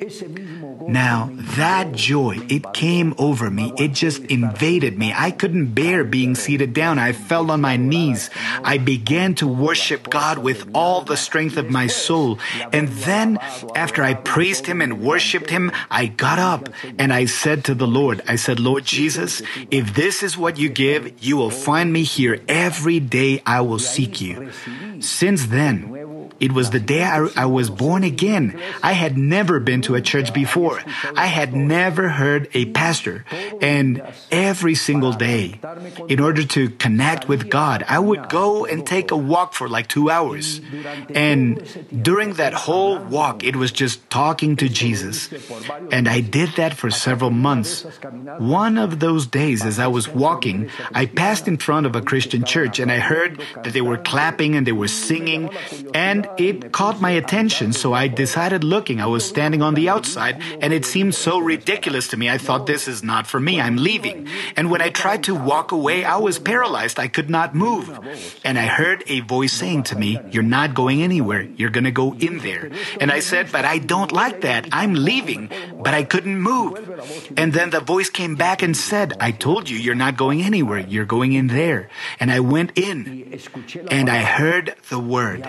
Now, 0.00 1.28
that 1.58 1.90
joy, 1.92 2.38
it 2.48 2.72
came 2.72 3.14
over 3.18 3.50
me. 3.50 3.72
It 3.76 3.94
just 3.94 4.22
invaded 4.26 4.96
me. 4.96 5.12
I 5.12 5.32
couldn't 5.32 5.74
bear 5.74 6.04
being 6.04 6.36
seated 6.36 6.72
down. 6.72 7.00
I 7.00 7.10
fell 7.10 7.50
on 7.50 7.60
my 7.60 7.76
knees. 7.76 8.30
I 8.62 8.78
began 8.78 9.34
to 9.36 9.48
worship 9.48 10.08
God 10.08 10.38
with 10.38 10.70
all 10.72 11.02
the 11.02 11.16
strength 11.16 11.56
of 11.56 11.68
my 11.68 11.88
soul. 11.88 12.38
And 12.72 12.86
then, 12.88 13.38
after 13.74 14.04
I 14.04 14.14
praised 14.14 14.66
Him 14.66 14.80
and 14.80 15.02
worshiped 15.02 15.50
Him, 15.50 15.72
I 15.90 16.06
got 16.06 16.38
up 16.38 16.68
and 16.96 17.12
I 17.12 17.24
said 17.24 17.64
to 17.64 17.74
the 17.74 17.88
Lord, 17.88 18.22
I 18.28 18.36
said, 18.36 18.60
Lord 18.60 18.84
Jesus, 18.84 19.42
if 19.72 19.94
this 19.94 20.22
is 20.22 20.38
what 20.38 20.58
you 20.58 20.68
give, 20.68 21.12
you 21.24 21.36
will 21.36 21.50
find 21.50 21.92
me 21.92 22.04
here 22.04 22.40
every 22.46 23.00
day 23.00 23.42
I 23.44 23.62
will 23.62 23.80
seek 23.80 24.20
you. 24.20 24.52
Since 25.00 25.46
then, 25.46 25.90
it 26.40 26.52
was 26.52 26.70
the 26.70 26.80
day 26.80 27.02
I, 27.02 27.28
I, 27.36 27.46
was 27.46 27.70
born 27.70 28.04
again. 28.04 28.60
I 28.82 28.92
had 28.92 29.18
never 29.18 29.58
been 29.60 29.82
to 29.82 29.94
a 29.94 30.00
church 30.00 30.32
before. 30.32 30.80
I 31.16 31.26
had 31.26 31.54
never 31.54 32.08
heard 32.10 32.48
a 32.54 32.66
pastor. 32.66 33.24
And 33.60 34.02
every 34.30 34.74
single 34.74 35.12
day, 35.12 35.60
in 36.08 36.20
order 36.20 36.44
to 36.44 36.70
connect 36.70 37.28
with 37.28 37.50
God, 37.50 37.84
I 37.88 37.98
would 37.98 38.28
go 38.28 38.64
and 38.64 38.86
take 38.86 39.10
a 39.10 39.16
walk 39.16 39.54
for 39.54 39.68
like 39.68 39.88
two 39.88 40.10
hours. 40.10 40.60
And 41.14 41.62
during 41.90 42.34
that 42.34 42.54
whole 42.54 42.98
walk, 42.98 43.42
it 43.42 43.56
was 43.56 43.72
just 43.72 44.08
talking 44.10 44.56
to 44.56 44.68
Jesus. 44.68 45.28
And 45.90 46.08
I 46.08 46.20
did 46.20 46.50
that 46.56 46.74
for 46.74 46.90
several 46.90 47.30
months. 47.30 47.84
One 48.38 48.78
of 48.78 49.00
those 49.00 49.26
days, 49.26 49.64
as 49.64 49.78
I 49.78 49.86
was 49.86 50.08
walking, 50.08 50.70
I 50.94 51.06
passed 51.06 51.48
in 51.48 51.56
front 51.56 51.86
of 51.86 51.96
a 51.96 52.02
Christian 52.02 52.44
church 52.44 52.78
and 52.78 52.92
I 52.92 52.98
heard 52.98 53.40
that 53.62 53.72
they 53.72 53.80
were 53.80 53.98
clapping 53.98 54.54
and 54.54 54.66
they 54.66 54.72
were 54.72 54.88
singing. 54.88 55.50
And 55.94 56.17
it 56.38 56.72
caught 56.72 57.00
my 57.00 57.10
attention, 57.10 57.72
so 57.72 57.92
I 57.92 58.08
decided 58.08 58.64
looking. 58.64 59.00
I 59.00 59.06
was 59.06 59.28
standing 59.28 59.62
on 59.62 59.74
the 59.74 59.88
outside, 59.88 60.42
and 60.60 60.72
it 60.72 60.84
seemed 60.84 61.14
so 61.14 61.38
ridiculous 61.38 62.08
to 62.08 62.16
me. 62.16 62.30
I 62.30 62.38
thought, 62.38 62.66
this 62.66 62.88
is 62.88 63.02
not 63.04 63.26
for 63.26 63.38
me. 63.38 63.60
I'm 63.60 63.76
leaving. 63.76 64.26
And 64.56 64.70
when 64.70 64.80
I 64.80 64.90
tried 64.90 65.24
to 65.24 65.34
walk 65.34 65.72
away, 65.72 66.04
I 66.04 66.16
was 66.16 66.38
paralyzed. 66.38 66.98
I 66.98 67.08
could 67.08 67.30
not 67.30 67.54
move. 67.54 67.90
And 68.44 68.58
I 68.58 68.66
heard 68.66 69.04
a 69.06 69.20
voice 69.20 69.52
saying 69.52 69.84
to 69.84 69.96
me, 69.96 70.18
You're 70.30 70.42
not 70.42 70.74
going 70.74 71.02
anywhere. 71.02 71.42
You're 71.42 71.70
going 71.70 71.84
to 71.84 71.90
go 71.90 72.14
in 72.14 72.38
there. 72.38 72.70
And 73.00 73.10
I 73.10 73.20
said, 73.20 73.52
But 73.52 73.64
I 73.64 73.78
don't 73.78 74.12
like 74.12 74.42
that. 74.42 74.68
I'm 74.72 74.94
leaving. 74.94 75.50
But 75.82 75.94
I 75.94 76.02
couldn't 76.02 76.40
move. 76.40 76.78
And 77.36 77.52
then 77.52 77.70
the 77.70 77.80
voice 77.80 78.10
came 78.10 78.34
back 78.34 78.62
and 78.62 78.76
said, 78.76 79.16
I 79.20 79.32
told 79.32 79.68
you, 79.68 79.76
you're 79.76 79.94
not 79.94 80.16
going 80.16 80.42
anywhere. 80.42 80.80
You're 80.80 81.04
going 81.04 81.32
in 81.32 81.48
there. 81.48 81.88
And 82.20 82.30
I 82.30 82.40
went 82.40 82.76
in 82.76 83.38
and 83.90 84.08
I 84.08 84.22
heard 84.22 84.74
the 84.88 84.98
word. 84.98 85.46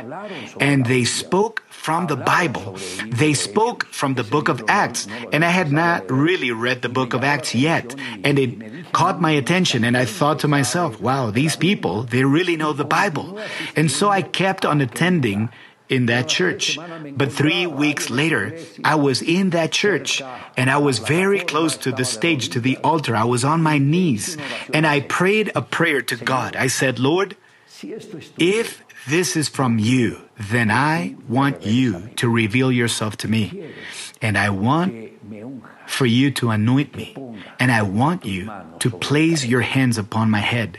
And 0.60 0.86
they 0.86 1.04
spoke 1.06 1.64
from 1.70 2.08
the 2.08 2.16
Bible. 2.16 2.78
They 3.08 3.34
spoke 3.34 3.86
from 3.88 4.16
the 4.16 4.24
book 4.24 4.50
of 4.50 4.64
Acts, 4.68 5.08
and 5.32 5.44
I 5.46 5.50
had 5.50 5.72
not 5.72 6.12
really 6.12 6.52
read 6.52 6.82
the 6.82 6.90
book 6.90 7.14
of 7.14 7.24
Acts 7.24 7.56
yet, 7.56 7.96
and 8.24 8.38
it 8.38 8.92
caught 8.92 9.22
my 9.22 9.32
attention, 9.32 9.84
and 9.84 9.96
I 9.96 10.06
thought 10.06 10.40
to 10.40 10.48
myself, 10.48 11.00
wow, 11.00 11.32
these 11.32 11.56
people, 11.56 12.04
they 12.04 12.24
really 12.24 12.58
know 12.58 12.74
the 12.74 12.84
Bible. 12.84 13.40
And 13.76 13.90
so 13.90 14.10
I 14.10 14.22
kept 14.22 14.66
on 14.66 14.82
attending 14.82 15.50
in 15.90 16.06
that 16.06 16.28
church. 16.28 16.78
But 17.18 17.32
three 17.32 17.66
weeks 17.66 18.10
later, 18.10 18.54
I 18.84 18.96
was 18.96 19.22
in 19.22 19.50
that 19.52 19.72
church 19.72 20.22
and 20.56 20.70
I 20.70 20.78
was 20.78 21.00
very 21.00 21.40
close 21.40 21.76
to 21.78 21.92
the 21.92 22.06
stage, 22.06 22.50
to 22.50 22.62
the 22.62 22.78
altar. 22.84 23.16
I 23.16 23.26
was 23.26 23.44
on 23.44 23.62
my 23.64 23.80
knees 23.80 24.38
and 24.72 24.86
I 24.86 25.02
prayed 25.02 25.52
a 25.56 25.64
prayer 25.64 26.02
to 26.04 26.16
God. 26.16 26.56
I 26.56 26.68
said, 26.68 27.00
Lord, 27.00 27.36
if 28.38 28.84
this 29.10 29.36
is 29.36 29.50
from 29.50 29.80
you, 29.80 30.29
then 30.40 30.72
I 30.72 31.16
want 31.28 31.66
you 31.66 32.10
to 32.16 32.30
reveal 32.30 32.72
yourself 32.72 33.18
to 33.18 33.28
me. 33.28 33.74
And 34.22 34.38
I 34.38 34.50
want 34.50 35.12
for 35.86 36.06
you 36.06 36.32
to 36.32 36.50
anoint 36.52 36.96
me. 36.96 37.16
And 37.60 37.72
I 37.72 37.82
want 37.82 38.24
you 38.24 38.50
to 38.80 38.90
place 38.90 39.44
your 39.44 39.62
hands 39.62 39.98
upon 39.98 40.30
my 40.30 40.40
head. 40.40 40.78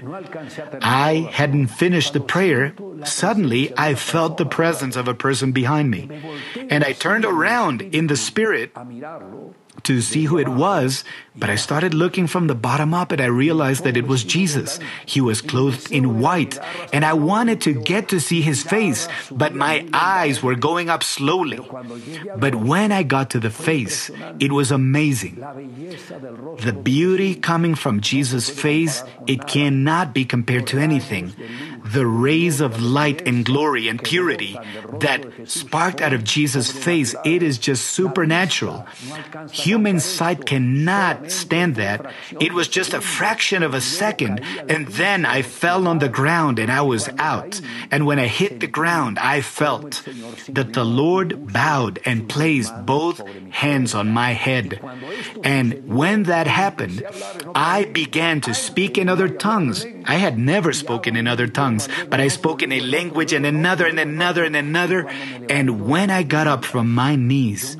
I 0.80 1.28
hadn't 1.32 1.68
finished 1.68 2.14
the 2.14 2.20
prayer. 2.20 2.74
Suddenly, 3.04 3.76
I 3.76 3.94
felt 3.94 4.38
the 4.38 4.46
presence 4.46 4.96
of 4.96 5.08
a 5.08 5.14
person 5.14 5.52
behind 5.52 5.90
me. 5.90 6.08
And 6.70 6.84
I 6.84 6.92
turned 6.92 7.24
around 7.24 7.82
in 7.82 8.06
the 8.06 8.16
spirit 8.16 8.72
to 9.82 10.00
see 10.00 10.24
who 10.24 10.38
it 10.38 10.48
was, 10.48 11.04
but 11.36 11.48
I 11.48 11.56
started 11.56 11.94
looking 11.94 12.26
from 12.26 12.46
the 12.46 12.54
bottom 12.54 12.92
up 12.92 13.12
and 13.12 13.20
I 13.20 13.26
realized 13.26 13.84
that 13.84 13.96
it 13.96 14.06
was 14.06 14.24
Jesus. 14.24 14.78
He 15.06 15.20
was 15.20 15.40
clothed 15.40 15.90
in 15.90 16.20
white 16.20 16.58
and 16.92 17.04
I 17.04 17.14
wanted 17.14 17.60
to 17.62 17.74
get 17.74 18.08
to 18.08 18.20
see 18.20 18.40
his 18.40 18.62
face, 18.62 19.08
but 19.30 19.54
my 19.54 19.86
eyes 19.92 20.42
were 20.42 20.54
going 20.54 20.90
up 20.90 21.02
slowly. 21.02 21.60
But 22.36 22.54
when 22.56 22.92
I 22.92 23.02
got 23.02 23.30
to 23.30 23.40
the 23.40 23.50
face, 23.50 24.10
it 24.38 24.52
was 24.52 24.70
amazing. 24.70 25.36
The 26.60 26.76
beauty 26.76 27.34
coming 27.34 27.74
from 27.74 28.00
Jesus' 28.00 28.50
face, 28.50 29.02
it 29.26 29.46
cannot 29.46 30.12
be 30.12 30.24
compared 30.24 30.66
to 30.68 30.78
anything 30.78 31.32
the 31.92 32.06
rays 32.06 32.60
of 32.60 32.80
light 32.80 33.22
and 33.26 33.44
glory 33.44 33.88
and 33.88 34.02
purity 34.02 34.58
that 35.00 35.26
sparked 35.44 36.00
out 36.00 36.12
of 36.12 36.24
Jesus' 36.24 36.70
face, 36.70 37.14
it 37.24 37.42
is 37.42 37.58
just 37.58 37.86
supernatural. 37.90 38.86
Human 39.52 40.00
sight 40.00 40.46
cannot 40.46 41.30
stand 41.30 41.76
that. 41.76 42.12
It 42.40 42.52
was 42.52 42.68
just 42.68 42.94
a 42.94 43.00
fraction 43.00 43.62
of 43.62 43.74
a 43.74 43.80
second, 43.80 44.40
and 44.68 44.86
then 44.88 45.24
I 45.24 45.42
fell 45.42 45.88
on 45.88 45.98
the 45.98 46.08
ground 46.08 46.58
and 46.58 46.70
I 46.70 46.82
was 46.82 47.08
out. 47.18 47.60
And 47.90 48.06
when 48.06 48.18
I 48.18 48.26
hit 48.26 48.60
the 48.60 48.66
ground, 48.66 49.18
I 49.18 49.40
felt 49.40 50.02
that 50.48 50.72
the 50.72 50.84
Lord 50.84 51.52
bowed 51.52 51.98
and 52.04 52.28
placed 52.28 52.74
both 52.86 53.20
hands 53.50 53.94
on 53.94 54.10
my 54.10 54.32
head. 54.32 54.80
And 55.42 55.88
when 55.88 56.24
that 56.24 56.46
happened, 56.46 57.02
I 57.54 57.84
began 57.84 58.40
to 58.42 58.54
speak 58.54 58.98
in 58.98 59.08
other 59.08 59.28
tongues. 59.28 59.84
I 60.10 60.18
had 60.18 60.36
never 60.36 60.72
spoken 60.72 61.14
in 61.14 61.30
other 61.30 61.46
tongues 61.46 61.86
but 62.10 62.20
I 62.20 62.28
spoke 62.28 62.62
in 62.62 62.72
a 62.72 62.80
language 62.80 63.32
and 63.32 63.46
another 63.46 63.86
and 63.86 63.98
another 63.98 64.44
and 64.44 64.56
another. 64.56 65.06
And 65.48 65.86
when 65.86 66.10
I 66.10 66.22
got 66.22 66.46
up 66.46 66.64
from 66.64 66.90
my 66.90 67.14
knees, 67.16 67.76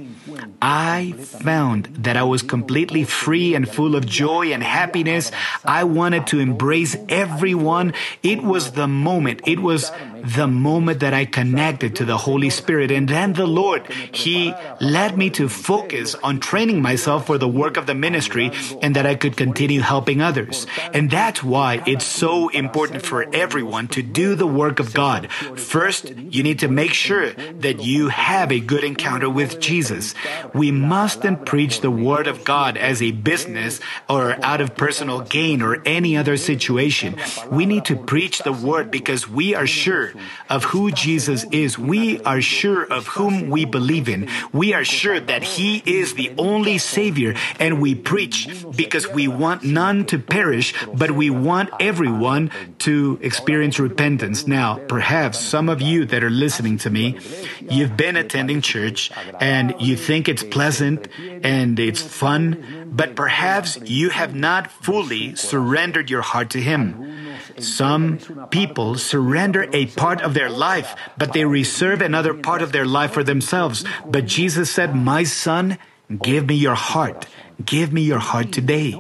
I 0.63 1.13
found 1.17 1.87
that 2.05 2.17
I 2.17 2.23
was 2.23 2.43
completely 2.43 3.05
free 3.05 3.55
and 3.55 3.69
full 3.69 3.97
of 3.97 4.05
joy 4.07 4.53
and 4.53 4.63
happiness. 4.63 5.33
I 5.65 5.85
wanted 5.85 6.27
to 6.29 6.39
embrace 6.39 6.97
everyone. 7.09 7.95
It 8.23 8.43
was 8.43 8.73
the 8.73 8.87
moment. 8.87 9.41
It 9.47 9.61
was 9.61 9.91
the 10.23 10.47
moment 10.47 11.01
that 11.01 11.15
I 11.15 11.25
connected 11.25 11.97
to 11.97 12.05
the 12.05 12.19
Holy 12.19 12.51
Spirit. 12.51 12.91
And 12.91 13.09
then 13.09 13.33
the 13.33 13.47
Lord, 13.47 13.87
He 14.13 14.55
led 14.81 15.17
me 15.17 15.31
to 15.31 15.49
focus 15.49 16.15
on 16.23 16.41
training 16.41 16.83
myself 16.83 17.27
for 17.27 17.39
the 17.39 17.49
work 17.49 17.77
of 17.77 17.87
the 17.87 17.95
ministry 17.95 18.51
and 18.83 18.95
that 18.97 19.07
I 19.07 19.15
could 19.15 19.37
continue 19.37 19.81
helping 19.81 20.21
others. 20.21 20.67
And 20.93 21.11
that's 21.11 21.43
why 21.43 21.83
it's 21.87 22.05
so 22.05 22.49
important 22.51 23.03
for 23.03 23.25
everyone 23.35 23.89
to 23.89 24.03
do 24.03 24.35
the 24.35 24.47
work 24.47 24.79
of 24.79 24.93
God. 24.93 25.33
First, 25.57 26.13
you 26.17 26.43
need 26.43 26.59
to 26.61 26.69
make 26.69 26.93
sure 26.93 27.33
that 27.33 27.83
you 27.83 28.09
have 28.09 28.53
a 28.53 28.61
good 28.61 28.85
encounter 28.85 29.31
with 29.31 29.61
Jesus. 29.61 30.15
We 30.55 30.71
mustn't 30.71 31.47
preach 31.47 31.81
the 31.81 31.91
Word 31.91 32.27
of 32.27 32.45
God 32.45 32.77
as 32.77 33.03
a 33.03 33.11
business 33.13 33.81
or 34.09 34.37
out 34.45 34.61
of 34.61 34.77
personal 34.77 35.21
gain 35.21 35.63
or 35.63 35.83
any 35.85 36.17
other 36.17 36.37
situation. 36.37 37.17
We 37.51 37.67
need 37.67 37.85
to 37.87 37.97
preach 37.97 38.41
the 38.41 38.53
Word 38.53 38.91
because 38.91 39.29
we 39.29 39.55
are 39.55 39.67
sure 39.67 40.13
of 40.49 40.65
who 40.65 40.91
Jesus 40.91 41.45
is. 41.51 41.79
We 41.79 42.21
are 42.23 42.41
sure 42.41 42.85
of 42.85 43.07
whom 43.09 43.51
we 43.51 43.65
believe 43.65 44.09
in. 44.09 44.29
We 44.53 44.75
are 44.75 44.85
sure 44.85 45.21
that 45.21 45.43
He 45.43 45.83
is 45.85 46.15
the 46.15 46.33
only 46.39 46.79
Savior 46.79 47.35
and 47.59 47.81
we 47.81 47.95
preach 47.95 48.49
because 48.75 49.09
we 49.09 49.29
want 49.29 49.65
none 49.65 50.05
to 50.07 50.19
perish, 50.19 50.75
but 50.93 51.11
we 51.11 51.31
want 51.31 51.71
everyone 51.81 52.51
to 52.81 53.19
experience 53.23 53.79
repentance. 53.79 54.47
Now, 54.47 54.79
perhaps 54.89 55.39
some 55.39 55.69
of 55.69 55.81
you 55.81 56.05
that 56.07 56.25
are 56.25 56.31
listening 56.31 56.79
to 56.79 56.91
me, 56.91 57.19
you've 57.61 57.97
been 57.97 58.17
attending 58.17 58.61
church 58.61 59.11
and 59.41 59.75
you 59.81 59.97
think 59.97 60.29
it's 60.29 60.40
pleasant 60.43 61.09
and 61.43 61.79
it's 61.79 62.03
fun, 62.03 62.91
but 62.93 63.15
perhaps 63.15 63.79
you 63.85 64.11
have 64.11 64.35
not 64.35 64.71
fully 64.71 65.35
surrendered 65.35 66.11
your 66.11 66.23
heart 66.23 66.51
to 66.51 66.61
Him. 66.61 67.29
Some 67.59 68.19
people 68.51 68.97
surrender 68.97 69.69
a 69.73 69.87
part 69.87 70.21
of 70.23 70.35
their 70.35 70.51
life, 70.51 70.97
but 71.19 71.33
they 71.33 71.45
reserve 71.45 72.01
another 72.01 72.35
part 72.35 72.63
of 72.63 72.73
their 72.73 72.87
life 72.87 73.13
for 73.13 73.25
themselves. 73.25 73.85
But 74.07 74.27
Jesus 74.27 74.71
said, 74.71 74.95
My 74.95 75.25
son, 75.25 75.79
give 76.23 76.47
me 76.47 76.55
your 76.55 76.75
heart. 76.75 77.27
Give 77.65 77.93
me 77.93 78.03
your 78.03 78.19
heart 78.19 78.53
today. 78.53 78.95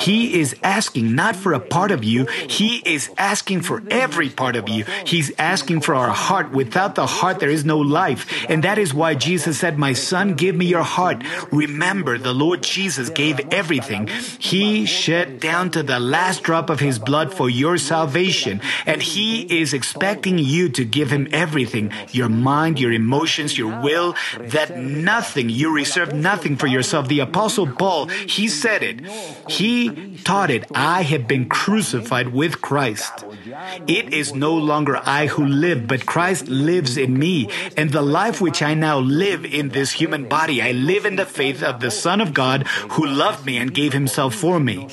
He 0.00 0.40
is 0.40 0.56
asking 0.62 1.14
not 1.14 1.36
for 1.36 1.52
a 1.52 1.60
part 1.60 1.90
of 1.90 2.02
you, 2.04 2.26
He 2.26 2.82
is 2.84 3.10
asking 3.18 3.62
for 3.62 3.82
every 3.90 4.28
part 4.30 4.56
of 4.56 4.68
you. 4.68 4.84
He's 5.04 5.32
asking 5.38 5.82
for 5.82 5.94
our 5.94 6.10
heart. 6.10 6.52
Without 6.52 6.94
the 6.94 7.06
heart, 7.06 7.40
there 7.40 7.50
is 7.50 7.64
no 7.64 7.78
life. 7.78 8.26
And 8.48 8.64
that 8.64 8.78
is 8.78 8.94
why 8.94 9.14
Jesus 9.14 9.58
said, 9.58 9.78
My 9.78 9.92
son, 9.92 10.34
give 10.34 10.54
me 10.54 10.66
your 10.66 10.82
heart. 10.82 11.22
Remember, 11.52 12.18
the 12.18 12.34
Lord 12.34 12.62
Jesus 12.62 13.10
gave 13.10 13.40
everything. 13.52 14.08
He 14.38 14.86
shed 14.86 15.40
down 15.40 15.70
to 15.72 15.82
the 15.82 16.00
last 16.00 16.42
drop 16.42 16.70
of 16.70 16.80
His 16.80 16.98
blood 16.98 17.32
for 17.32 17.48
your 17.50 17.78
salvation. 17.78 18.60
And 18.86 19.02
He 19.02 19.60
is 19.60 19.74
expecting 19.74 20.38
you 20.38 20.68
to 20.70 20.84
give 20.84 21.10
Him 21.10 21.28
everything 21.32 21.92
your 22.10 22.28
mind, 22.28 22.80
your 22.80 22.92
emotions, 22.92 23.58
your 23.58 23.80
will, 23.80 24.14
that 24.38 24.76
nothing, 24.76 25.48
you 25.48 25.74
reserve 25.74 26.12
nothing 26.12 26.56
for 26.56 26.66
yourself. 26.66 27.08
The 27.08 27.20
Apostle 27.20 27.66
Paul 27.66 27.99
Paul, 28.06 28.26
he 28.26 28.48
said 28.48 28.82
it. 28.82 29.00
He 29.48 30.16
taught 30.24 30.50
it. 30.50 30.64
I 30.74 31.02
have 31.02 31.26
been 31.26 31.48
crucified 31.48 32.28
with 32.28 32.60
Christ. 32.60 33.24
It 33.86 34.12
is 34.12 34.34
no 34.34 34.54
longer 34.54 35.00
I 35.04 35.26
who 35.26 35.44
live, 35.44 35.86
but 35.86 36.06
Christ 36.06 36.48
lives 36.48 36.96
in 36.96 37.18
me. 37.18 37.48
And 37.76 37.90
the 37.90 38.02
life 38.02 38.40
which 38.40 38.62
I 38.62 38.74
now 38.74 38.98
live 38.98 39.44
in 39.44 39.70
this 39.70 39.92
human 39.92 40.28
body, 40.28 40.62
I 40.62 40.72
live 40.72 41.04
in 41.04 41.16
the 41.16 41.26
faith 41.26 41.62
of 41.62 41.80
the 41.80 41.90
Son 41.90 42.20
of 42.20 42.34
God 42.34 42.66
who 42.92 43.06
loved 43.06 43.44
me 43.46 43.56
and 43.56 43.74
gave 43.74 43.92
himself 43.92 44.34
for 44.34 44.60
me. 44.60 44.88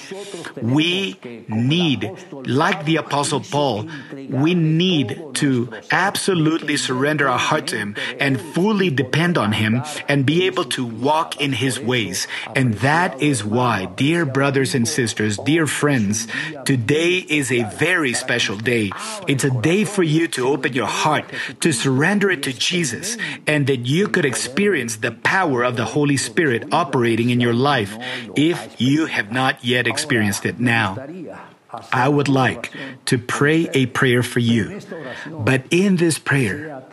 We 0.61 1.17
need, 1.47 2.11
like 2.31 2.85
the 2.85 2.97
Apostle 2.97 3.41
Paul, 3.41 3.87
we 4.29 4.53
need 4.53 5.21
to 5.35 5.69
absolutely 5.91 6.77
surrender 6.77 7.27
our 7.27 7.39
heart 7.39 7.67
to 7.67 7.77
him 7.77 7.95
and 8.19 8.39
fully 8.39 8.89
depend 8.89 9.37
on 9.37 9.53
him 9.53 9.83
and 10.07 10.25
be 10.25 10.45
able 10.45 10.65
to 10.65 10.85
walk 10.85 11.39
in 11.39 11.53
his 11.53 11.79
ways. 11.79 12.27
And 12.55 12.73
that 12.97 13.21
is 13.21 13.45
why, 13.45 13.85
dear 13.85 14.25
brothers 14.25 14.73
and 14.73 14.87
sisters, 14.87 15.37
dear 15.45 15.67
friends, 15.67 16.25
today 16.65 17.21
is 17.29 17.51
a 17.51 17.61
very 17.77 18.13
special 18.13 18.57
day. 18.57 18.89
It's 19.27 19.43
a 19.43 19.53
day 19.61 19.85
for 19.85 20.01
you 20.01 20.27
to 20.29 20.47
open 20.47 20.73
your 20.73 20.89
heart, 20.89 21.29
to 21.61 21.69
surrender 21.71 22.31
it 22.31 22.41
to 22.49 22.53
Jesus, 22.53 23.15
and 23.45 23.67
that 23.67 23.85
you 23.85 24.07
could 24.07 24.25
experience 24.25 24.97
the 24.97 25.11
power 25.11 25.61
of 25.61 25.77
the 25.77 25.85
Holy 25.85 26.17
Spirit 26.17 26.73
operating 26.73 27.29
in 27.29 27.39
your 27.39 27.53
life 27.53 27.93
if 28.35 28.81
you 28.81 29.05
have 29.05 29.31
not 29.31 29.63
yet 29.63 29.85
experienced 29.85 30.43
it 30.49 30.57
now. 30.57 30.97
I 31.91 32.09
would 32.09 32.27
like 32.27 32.71
to 33.05 33.17
pray 33.17 33.69
a 33.73 33.85
prayer 33.87 34.23
for 34.23 34.39
you. 34.39 34.79
But 35.29 35.63
in 35.71 35.97
this 35.97 36.19
prayer, 36.19 36.83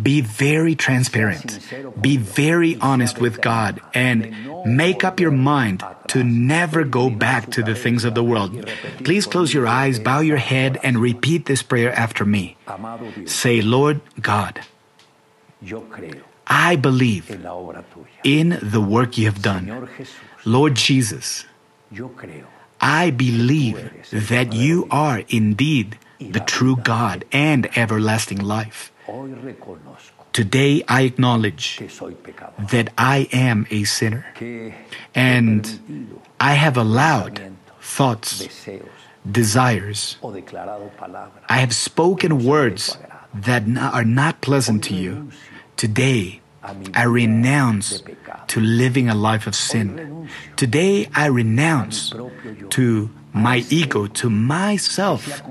be 0.00 0.20
very 0.20 0.74
transparent, 0.74 1.58
be 2.00 2.16
very 2.16 2.76
honest 2.80 3.18
with 3.20 3.40
God, 3.40 3.80
and 3.94 4.34
make 4.64 5.04
up 5.04 5.20
your 5.20 5.30
mind 5.30 5.84
to 6.08 6.24
never 6.24 6.84
go 6.84 7.10
back 7.10 7.50
to 7.52 7.62
the 7.62 7.74
things 7.74 8.04
of 8.04 8.14
the 8.14 8.24
world. 8.24 8.66
Please 9.04 9.26
close 9.26 9.52
your 9.54 9.66
eyes, 9.66 9.98
bow 9.98 10.20
your 10.20 10.38
head, 10.38 10.78
and 10.82 10.98
repeat 10.98 11.46
this 11.46 11.62
prayer 11.62 11.92
after 11.92 12.24
me. 12.24 12.56
Say, 13.26 13.60
Lord 13.62 14.00
God, 14.20 14.60
I 16.46 16.76
believe 16.76 17.30
in 18.24 18.58
the 18.62 18.80
work 18.80 19.18
you 19.18 19.26
have 19.26 19.42
done. 19.42 19.88
Lord 20.44 20.74
Jesus, 20.74 21.44
I 22.80 23.10
believe 23.10 23.92
that 24.10 24.52
you 24.52 24.88
are 24.90 25.22
indeed 25.28 25.98
the 26.18 26.40
true 26.40 26.76
God 26.76 27.24
and 27.32 27.68
everlasting 27.76 28.38
life. 28.38 28.92
Today 30.32 30.82
I 30.86 31.02
acknowledge 31.02 31.78
that 31.78 32.92
I 32.96 33.28
am 33.32 33.66
a 33.70 33.84
sinner 33.84 34.26
and 35.14 36.06
I 36.38 36.54
have 36.54 36.76
allowed 36.76 37.52
thoughts, 37.80 38.48
desires. 39.30 40.16
I 41.48 41.58
have 41.58 41.74
spoken 41.74 42.44
words 42.44 42.96
that 43.34 43.64
are 43.76 44.04
not 44.04 44.40
pleasant 44.40 44.84
to 44.84 44.94
you. 44.94 45.30
Today 45.76 46.39
I 46.62 47.04
renounce 47.04 48.02
to 48.48 48.60
living 48.60 49.08
a 49.08 49.14
life 49.14 49.46
of 49.46 49.54
sin. 49.54 50.28
Today 50.56 51.08
I 51.14 51.26
renounce 51.26 52.12
to 52.70 53.10
my 53.32 53.64
ego, 53.70 54.06
to 54.06 54.28
myself, 54.28 55.42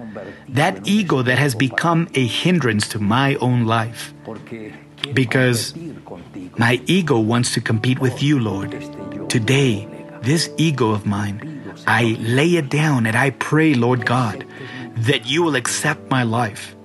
that 0.50 0.88
ego 0.88 1.22
that 1.22 1.40
has 1.40 1.56
become 1.56 2.08
a 2.14 2.26
hindrance 2.28 2.88
to 2.90 3.00
my 3.00 3.36
own 3.36 3.66
life. 3.66 4.14
Because 5.14 5.74
my 6.58 6.82
ego 6.86 7.20
wants 7.20 7.54
to 7.54 7.62
compete 7.62 8.00
with 8.00 8.22
you, 8.22 8.40
Lord. 8.40 8.76
Today, 9.30 9.88
this 10.22 10.50
ego 10.58 10.92
of 10.92 11.06
mine, 11.06 11.74
I 11.88 12.18
lay 12.20 12.56
it 12.56 12.70
down 12.70 13.06
and 13.06 13.16
I 13.16 13.32
pray, 13.32 13.74
Lord 13.74 14.06
God, 14.06 14.46
that 14.96 15.26
you 15.26 15.42
will 15.44 15.56
accept 15.56 16.12
my 16.12 16.24
life. 16.24 16.76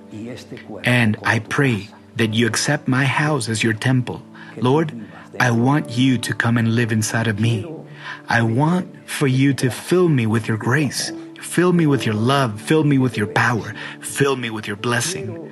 And 0.85 1.17
I 1.23 1.39
pray 1.39 1.89
that 2.15 2.33
you 2.33 2.47
accept 2.47 2.87
my 2.87 3.05
house 3.05 3.49
as 3.49 3.63
your 3.63 3.73
temple. 3.73 4.21
Lord, 4.57 4.93
I 5.39 5.51
want 5.51 5.91
you 5.91 6.17
to 6.17 6.33
come 6.33 6.57
and 6.57 6.75
live 6.75 6.91
inside 6.91 7.27
of 7.27 7.39
me. 7.39 7.65
I 8.27 8.41
want 8.41 9.09
for 9.09 9.27
you 9.27 9.53
to 9.55 9.69
fill 9.69 10.09
me 10.09 10.25
with 10.25 10.47
your 10.47 10.57
grace. 10.57 11.11
Fill 11.41 11.73
me 11.73 11.85
with 11.85 12.05
your 12.05 12.15
love. 12.15 12.59
Fill 12.61 12.83
me 12.83 12.97
with 12.97 13.17
your 13.17 13.27
power. 13.27 13.73
Fill 13.99 14.35
me 14.35 14.49
with 14.49 14.67
your 14.67 14.77
blessing. 14.77 15.51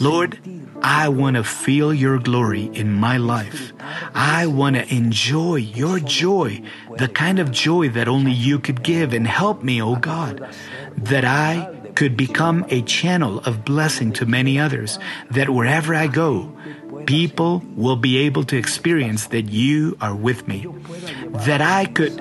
Lord, 0.00 0.38
I 0.82 1.08
want 1.08 1.36
to 1.36 1.44
feel 1.44 1.94
your 1.94 2.18
glory 2.18 2.64
in 2.64 2.92
my 2.92 3.16
life. 3.16 3.72
I 4.14 4.46
want 4.46 4.76
to 4.76 4.94
enjoy 4.94 5.56
your 5.56 6.00
joy, 6.00 6.62
the 6.96 7.08
kind 7.08 7.38
of 7.38 7.52
joy 7.52 7.88
that 7.90 8.08
only 8.08 8.32
you 8.32 8.58
could 8.58 8.82
give. 8.82 9.12
And 9.12 9.26
help 9.26 9.62
me, 9.62 9.80
O 9.80 9.92
oh 9.92 9.96
God, 9.96 10.48
that 10.96 11.24
I 11.24 11.83
could 11.94 12.16
become 12.16 12.64
a 12.68 12.82
channel 12.82 13.38
of 13.40 13.64
blessing 13.64 14.12
to 14.12 14.26
many 14.26 14.58
others, 14.58 14.98
that 15.30 15.50
wherever 15.50 15.94
I 15.94 16.06
go, 16.06 16.52
people 17.06 17.62
will 17.76 17.96
be 17.96 18.18
able 18.18 18.44
to 18.44 18.56
experience 18.56 19.26
that 19.28 19.50
you 19.50 19.96
are 20.00 20.14
with 20.14 20.48
me, 20.48 20.66
that 21.46 21.60
I 21.60 21.86
could 21.86 22.20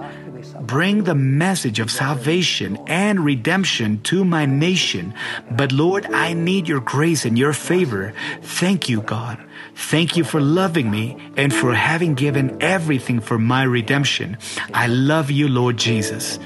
bring 0.61 1.03
the 1.03 1.15
message 1.15 1.79
of 1.79 1.91
salvation 1.91 2.77
and 2.87 3.19
redemption 3.25 4.01
to 4.03 4.23
my 4.23 4.45
nation. 4.45 5.13
But 5.51 5.71
Lord, 5.71 6.05
I 6.13 6.33
need 6.33 6.67
your 6.67 6.79
grace 6.79 7.25
and 7.25 7.37
your 7.37 7.53
favor. 7.53 8.13
Thank 8.41 8.89
you, 8.89 9.01
God. 9.01 9.43
Thank 9.75 10.15
you 10.15 10.23
for 10.23 10.39
loving 10.39 10.91
me 10.91 11.17
and 11.35 11.53
for 11.53 11.73
having 11.73 12.13
given 12.13 12.61
everything 12.61 13.19
for 13.19 13.39
my 13.39 13.63
redemption. 13.63 14.37
I 14.73 14.87
love 14.87 15.31
you, 15.31 15.47
Lord 15.47 15.77
Jesus. 15.77 16.39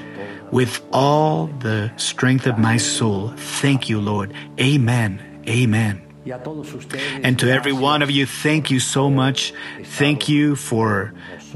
With 0.50 0.80
all 0.92 1.46
the 1.46 1.92
strength 1.96 2.46
of 2.46 2.58
my 2.58 2.76
soul, 2.76 3.32
thank 3.36 3.88
you, 3.88 4.00
Lord. 4.00 4.32
Amen. 4.58 5.42
Amen. 5.46 6.02
And 7.22 7.38
to 7.38 7.50
every 7.50 7.72
one 7.72 8.02
of 8.02 8.10
you, 8.10 8.26
thank 8.26 8.70
you 8.70 8.80
so 8.80 9.08
much. 9.08 9.54
Thank 9.82 10.28
you 10.28 10.56
for 10.56 11.14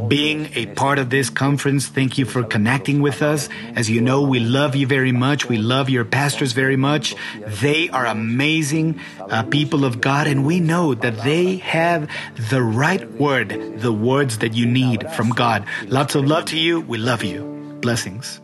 being 0.09 0.49
a 0.55 0.67
part 0.67 0.99
of 0.99 1.11
this 1.11 1.29
conference. 1.29 1.89
Thank 1.89 2.17
you 2.17 2.25
for 2.25 2.43
connecting 2.43 3.03
with 3.03 3.21
us. 3.21 3.49
As 3.77 3.91
you 3.91 4.01
know, 4.01 4.23
we 4.23 4.41
love 4.41 4.75
you 4.75 4.87
very 4.87 5.13
much. 5.13 5.49
We 5.49 5.59
love 5.59 5.91
your 5.91 6.05
pastors 6.05 6.53
very 6.53 6.77
much. 6.77 7.15
They 7.61 7.91
are 7.91 8.07
amazing 8.07 9.01
uh, 9.21 9.43
people 9.45 9.85
of 9.85 10.01
God, 10.01 10.27
and 10.27 10.47
we 10.47 10.61
know 10.61 10.95
that 10.95 11.19
they 11.23 11.57
have 11.57 12.09
the 12.51 12.63
right 12.63 13.11
word, 13.13 13.81
the 13.81 13.93
words 13.93 14.39
that 14.39 14.55
you 14.55 14.67
need 14.67 15.11
from 15.13 15.31
God. 15.31 15.67
Lots 15.87 16.15
of 16.15 16.25
love 16.25 16.47
to 16.47 16.59
you. 16.59 16.81
We 16.81 16.97
love 16.97 17.23
you. 17.23 17.79
Blessings. 17.83 18.42